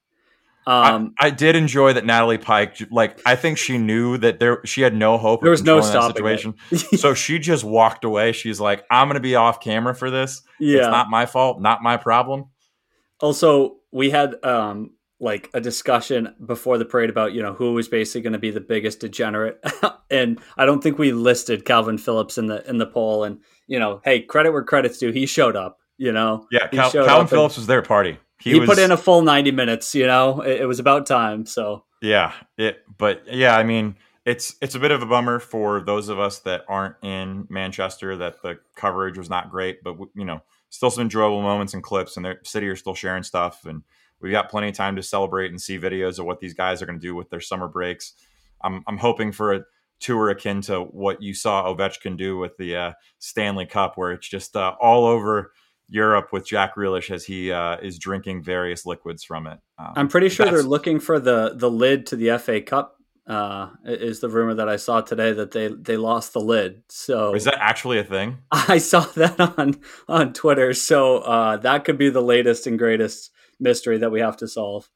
Um, 0.69 1.15
I, 1.21 1.29
I 1.29 1.31
did 1.31 1.55
enjoy 1.55 1.93
that 1.93 2.05
Natalie 2.05 2.39
Pike, 2.39 2.77
like, 2.91 3.21
I 3.25 3.37
think 3.37 3.57
she 3.57 3.79
knew 3.79 4.19
that 4.19 4.41
there 4.41 4.61
she 4.65 4.81
had 4.81 4.97
no 4.97 5.17
hope. 5.17 5.41
There 5.41 5.53
of 5.53 5.61
was 5.61 5.63
no 5.63 5.81
stopping 5.81 6.17
situation. 6.17 6.55
so 6.97 7.15
she 7.15 7.39
just 7.39 7.63
walked 7.63 8.05
away. 8.05 8.33
She's 8.33 8.59
like, 8.59 8.85
I'm 8.91 9.07
going 9.07 9.15
to 9.15 9.21
be 9.21 9.37
off 9.37 9.61
camera 9.61 9.95
for 9.95 10.11
this. 10.11 10.43
yeah. 10.59 10.79
It's 10.79 10.89
not 10.89 11.09
my 11.09 11.25
fault, 11.25 11.61
not 11.61 11.85
my 11.85 11.97
problem. 11.97 12.47
also, 13.21 13.77
we 13.93 14.11
had 14.11 14.45
um 14.45 14.91
like 15.21 15.49
a 15.55 15.61
discussion 15.61 16.35
before 16.45 16.77
the 16.79 16.85
parade 16.85 17.11
about 17.11 17.33
you 17.33 17.43
know 17.43 17.55
who 17.55 17.73
was 17.73 17.87
basically 17.87 18.23
going 18.23 18.33
to 18.33 18.39
be 18.41 18.51
the 18.51 18.61
biggest 18.61 18.99
degenerate, 18.99 19.61
and 20.11 20.41
I 20.57 20.67
don't 20.67 20.83
think 20.83 20.99
we 20.99 21.13
listed 21.13 21.65
Kalvin 21.65 22.01
Phillips 22.01 22.39
in 22.39 22.49
the 22.49 22.69
in 22.69 22.79
the 22.79 22.87
poll. 22.87 23.23
And 23.23 23.39
you 23.69 23.79
know, 23.79 24.01
hey, 24.05 24.23
credit 24.23 24.51
where 24.51 24.65
credit's 24.65 24.99
due. 24.99 25.13
He 25.13 25.27
showed 25.27 25.55
up. 25.55 25.79
You 25.99 26.13
know, 26.13 26.47
Yeah, 26.51 26.69
Cal- 26.69 26.91
Kalvin 26.91 27.29
Phillips 27.29 27.57
was 27.57 27.67
their 27.67 27.83
party. 27.83 28.19
He, 28.39 28.59
was, 28.59 28.69
put 28.69 28.79
in 28.79 28.91
a 28.91 28.97
full 28.97 29.23
ninety 29.23 29.51
minutes. 29.51 29.95
You 29.95 30.07
know, 30.07 30.41
it, 30.43 30.63
it 30.63 30.67
was 30.67 30.79
about 30.79 31.07
time. 31.07 31.47
So 31.47 31.85
Yeah, 32.03 32.33
it. 32.59 32.83
But 32.99 33.25
yeah, 33.27 33.57
I 33.57 33.63
mean, 33.63 33.97
it's 34.27 34.57
it's 34.61 34.75
a 34.75 34.81
bit 34.81 34.91
of 34.91 35.03
a 35.03 35.07
bummer 35.07 35.39
for 35.39 35.81
those 35.81 36.09
of 36.09 36.19
us 36.19 36.41
that 36.41 36.65
aren't 36.69 36.97
in 37.03 37.47
Manchester 37.49 38.17
that 38.17 38.43
the 38.43 38.59
coverage 38.75 39.17
was 39.17 39.31
not 39.31 39.51
great. 39.51 39.83
But 39.83 39.97
you 40.15 40.25
know, 40.25 40.43
still 40.69 40.91
some 40.91 41.03
enjoyable 41.03 41.43
moments 41.43 41.75
and 41.75 41.83
clips, 41.83 42.17
and 42.17 42.27
the 42.27 42.37
city 42.43 42.69
are 42.69 42.77
still 42.77 42.95
sharing 42.95 43.23
stuff, 43.23 43.65
and 43.65 43.83
we've 44.21 44.33
got 44.33 44.51
plenty 44.51 44.69
of 44.69 44.75
time 44.75 44.97
to 44.97 45.03
celebrate 45.03 45.51
and 45.51 45.61
see 45.61 45.79
videos 45.79 46.19
of 46.19 46.27
what 46.27 46.41
these 46.41 46.55
guys 46.55 46.83
are 46.83 46.87
going 46.87 46.99
to 46.99 47.07
do 47.07 47.15
with 47.15 47.31
their 47.31 47.41
summer 47.41 47.69
breaks. 47.69 48.13
I'm 48.63 48.83
I'm 48.87 48.99
hoping 48.99 49.33
for 49.33 49.55
a 49.55 49.65
tour 50.01 50.29
akin 50.29 50.61
to 50.63 50.81
what 50.81 51.23
you 51.23 51.33
saw 51.33 51.73
Ovechkin 51.73 52.17
do 52.17 52.37
with 52.37 52.57
the 52.59 52.77
uh, 52.77 52.93
Stanley 53.19 53.67
Cup, 53.67 53.97
where 53.97 54.13
it's 54.13 54.29
just 54.29 54.57
uh, 54.57 54.75
all 54.81 55.07
over. 55.07 55.53
Europe 55.89 56.33
with 56.33 56.47
Jack 56.47 56.77
Grealish 56.77 57.11
as 57.11 57.25
he 57.25 57.53
uh, 57.53 57.77
is 57.79 57.99
drinking 57.99 58.43
various 58.43 58.87
liquids 58.87 59.25
from 59.25 59.47
it. 59.47 59.59
Um, 59.79 59.93
I'm 59.97 60.09
pretty 60.09 60.29
sure 60.29 60.47
they're 60.47 60.63
looking 60.63 61.01
for 61.01 61.19
the 61.21 61.55
the 61.55 61.71
lid 61.71 62.07
to 62.07 62.17
the 62.17 62.39
FA 62.39 62.61
Cup. 62.61 62.95
Uh, 63.27 63.71
is 63.85 64.21
the 64.21 64.29
rumor 64.29 64.55
that 64.55 64.69
I 64.69 64.77
saw 64.77 65.01
today 65.01 65.33
that 65.33 65.51
they 65.51 65.69
they 65.69 65.97
lost 65.97 66.33
the 66.33 66.41
lid. 66.41 66.83
So 66.89 67.35
Is 67.35 67.45
that 67.45 67.59
actually 67.59 67.99
a 67.99 68.05
thing? 68.05 68.39
I 68.53 68.79
saw 68.79 69.01
that 69.01 69.41
on 69.59 69.81
on 70.09 70.33
Twitter. 70.33 70.73
So 70.73 71.19
uh, 71.19 71.57
that 71.59 71.85
could 71.85 71.99
be 71.99 72.09
the 72.09 72.23
latest 72.23 72.69
and 72.69 72.79
greatest 72.79 73.33
mystery 73.59 73.99
that 73.99 74.13
we 74.13 74.21
have 74.21 74.37
to 74.39 74.49
solve. 74.49 74.89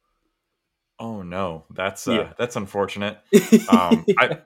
Oh 1.02 1.22
no, 1.22 1.64
that's 1.70 2.06
uh, 2.06 2.12
Yeah. 2.12 2.32
that's 2.38 2.56
unfortunate. 2.56 3.18
Um, 3.70 4.04
I 4.18 4.38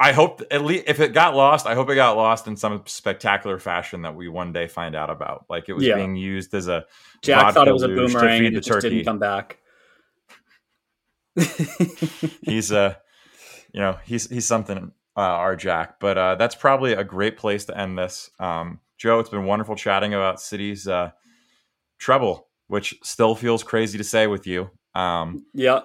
I 0.00 0.12
hope 0.12 0.42
at 0.50 0.64
least 0.64 0.84
if 0.88 0.98
it 0.98 1.12
got 1.12 1.34
lost, 1.36 1.64
I 1.66 1.74
hope 1.74 1.88
it 1.90 1.94
got 1.94 2.16
lost 2.16 2.46
in 2.48 2.56
some 2.56 2.82
spectacular 2.86 3.58
fashion 3.60 4.02
that 4.02 4.14
we 4.16 4.28
one 4.28 4.52
day 4.52 4.66
find 4.66 4.94
out 4.96 5.10
about. 5.10 5.44
Like 5.48 5.68
it 5.68 5.74
was 5.74 5.84
Yeah. 5.84 5.94
being 5.96 6.16
used 6.16 6.52
as 6.54 6.66
a 6.68 6.84
Jack 7.22 7.54
thought 7.54 7.68
it 7.68 7.72
was 7.72 7.84
a 7.84 7.88
to 7.88 7.94
boomerang 7.94 8.40
feed 8.40 8.46
and 8.48 8.54
the 8.56 8.58
it 8.58 8.64
just 8.64 8.68
turkey. 8.68 8.88
didn't 8.90 9.04
come 9.04 9.18
back. 9.20 9.58
he's 12.42 12.72
uh 12.72 12.94
you 13.72 13.80
know 13.80 13.98
he's 14.04 14.28
he's 14.28 14.46
something 14.46 14.92
uh, 15.16 15.20
our 15.20 15.54
Jack. 15.56 16.00
But 16.00 16.18
uh, 16.18 16.34
that's 16.34 16.54
probably 16.56 16.92
a 16.92 17.04
great 17.04 17.36
place 17.36 17.64
to 17.66 17.78
end 17.78 17.96
this. 17.96 18.30
Um, 18.40 18.80
Joe, 18.98 19.20
it's 19.20 19.30
been 19.30 19.44
wonderful 19.44 19.76
chatting 19.76 20.14
about 20.14 20.40
City's 20.40 20.88
uh, 20.88 21.12
treble, 21.98 22.48
which 22.66 22.96
still 23.04 23.34
feels 23.36 23.62
crazy 23.62 23.98
to 23.98 24.04
say 24.04 24.26
with 24.26 24.46
you. 24.46 24.70
Um, 24.94 25.44
Yeah. 25.54 25.82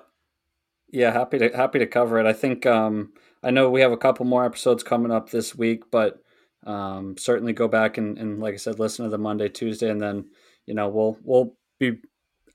Yeah, 0.92 1.12
happy 1.12 1.38
to 1.40 1.50
happy 1.56 1.80
to 1.80 1.88
cover 1.88 2.20
it. 2.20 2.26
I 2.26 2.34
think 2.34 2.66
um 2.66 3.14
I 3.44 3.52
know 3.52 3.70
we 3.70 3.82
have 3.82 3.92
a 3.92 3.98
couple 3.98 4.26
more 4.26 4.46
episodes 4.46 4.84
coming 4.84 5.12
up 5.12 5.30
this 5.30 5.56
week, 5.56 5.84
but 5.92 6.22
um 6.66 7.16
certainly 7.18 7.54
go 7.54 7.68
back 7.68 7.98
and, 7.98 8.18
and 8.18 8.40
like 8.40 8.54
I 8.54 8.58
said, 8.58 8.80
listen 8.80 9.06
to 9.06 9.12
the 9.12 9.18
Monday, 9.18 9.50
Tuesday, 9.50 9.90
and 9.90 10.02
then, 10.02 10.26
you 10.66 10.74
know, 10.74 10.90
we'll 10.90 11.18
we'll 11.24 11.56
be 11.80 11.98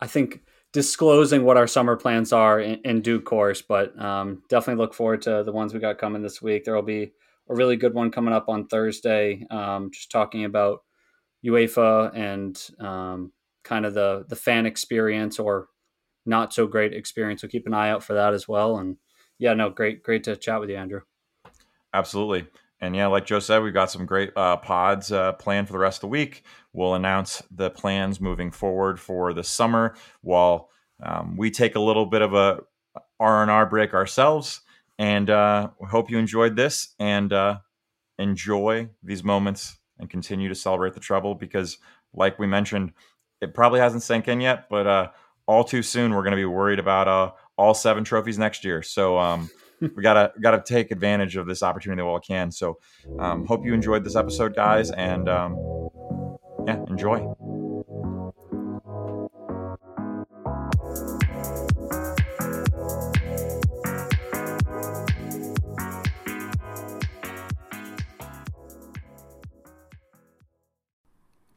I 0.00 0.06
think 0.08 0.40
disclosing 0.72 1.44
what 1.44 1.56
our 1.56 1.68
summer 1.68 1.96
plans 1.96 2.32
are 2.32 2.58
in, 2.60 2.80
in 2.84 3.00
due 3.02 3.20
course, 3.20 3.62
but 3.62 3.98
um 4.00 4.42
definitely 4.48 4.82
look 4.82 4.94
forward 4.94 5.22
to 5.22 5.42
the 5.44 5.52
ones 5.52 5.72
we 5.72 5.80
got 5.80 5.98
coming 5.98 6.22
this 6.22 6.42
week. 6.42 6.64
There 6.64 6.74
will 6.74 6.82
be 6.82 7.12
a 7.48 7.54
really 7.54 7.76
good 7.76 7.94
one 7.94 8.10
coming 8.10 8.34
up 8.34 8.48
on 8.48 8.66
Thursday, 8.66 9.46
um, 9.50 9.90
just 9.92 10.10
talking 10.10 10.44
about 10.46 10.80
UEFA 11.44 12.14
and 12.16 12.60
um, 12.80 13.32
kind 13.64 13.84
of 13.86 13.94
the 13.94 14.24
the 14.28 14.36
fan 14.36 14.66
experience 14.66 15.38
or 15.38 15.68
not 16.26 16.52
so 16.52 16.66
great 16.66 16.92
experience. 16.92 17.40
So 17.40 17.48
keep 17.48 17.66
an 17.66 17.74
eye 17.74 17.90
out 17.90 18.02
for 18.02 18.14
that 18.14 18.34
as 18.34 18.48
well. 18.48 18.78
And 18.78 18.96
yeah, 19.38 19.54
no, 19.54 19.70
great, 19.70 20.02
great 20.02 20.24
to 20.24 20.36
chat 20.36 20.60
with 20.60 20.70
you, 20.70 20.76
Andrew. 20.76 21.00
Absolutely. 21.92 22.46
And 22.80 22.94
yeah, 22.94 23.06
like 23.06 23.26
Joe 23.26 23.38
said, 23.38 23.62
we've 23.62 23.72
got 23.72 23.90
some 23.90 24.04
great 24.04 24.30
uh, 24.36 24.56
pods 24.58 25.10
uh, 25.12 25.32
planned 25.32 25.68
for 25.68 25.72
the 25.72 25.78
rest 25.78 25.98
of 25.98 26.00
the 26.02 26.08
week. 26.08 26.44
We'll 26.72 26.94
announce 26.94 27.42
the 27.50 27.70
plans 27.70 28.20
moving 28.20 28.50
forward 28.50 29.00
for 29.00 29.32
the 29.32 29.44
summer 29.44 29.94
while 30.20 30.68
um, 31.02 31.36
we 31.36 31.50
take 31.50 31.76
a 31.76 31.80
little 31.80 32.06
bit 32.06 32.20
of 32.20 32.34
a 32.34 32.60
R 33.20 33.42
and 33.42 33.50
R 33.50 33.66
break 33.66 33.94
ourselves. 33.94 34.60
And 34.98 35.30
uh, 35.30 35.70
we 35.80 35.88
hope 35.88 36.10
you 36.10 36.18
enjoyed 36.18 36.56
this 36.56 36.94
and 36.98 37.32
uh, 37.32 37.58
enjoy 38.18 38.90
these 39.02 39.24
moments 39.24 39.78
and 39.98 40.10
continue 40.10 40.48
to 40.48 40.54
celebrate 40.54 40.94
the 40.94 41.00
trouble 41.00 41.34
because, 41.34 41.78
like 42.12 42.38
we 42.38 42.46
mentioned, 42.46 42.92
it 43.40 43.54
probably 43.54 43.80
hasn't 43.80 44.02
sank 44.02 44.28
in 44.28 44.40
yet, 44.40 44.68
but 44.68 44.86
uh, 44.86 45.08
all 45.46 45.64
too 45.64 45.82
soon 45.82 46.14
we're 46.14 46.22
going 46.22 46.32
to 46.32 46.36
be 46.36 46.44
worried 46.44 46.78
about 46.78 47.08
uh, 47.08 47.32
all 47.56 47.74
seven 47.74 48.04
trophies 48.04 48.38
next 48.38 48.64
year. 48.64 48.82
So 48.82 49.18
um, 49.18 49.50
we 49.80 50.02
gotta 50.02 50.32
gotta 50.40 50.62
take 50.64 50.90
advantage 50.90 51.36
of 51.36 51.46
this 51.46 51.62
opportunity 51.62 52.02
while 52.02 52.14
we 52.14 52.20
can. 52.20 52.50
So 52.50 52.78
um, 53.18 53.44
hope 53.46 53.64
you 53.64 53.74
enjoyed 53.74 54.04
this 54.04 54.16
episode, 54.16 54.54
guys, 54.54 54.90
and 54.90 55.28
um, 55.28 55.56
yeah, 56.66 56.82
enjoy. 56.88 57.34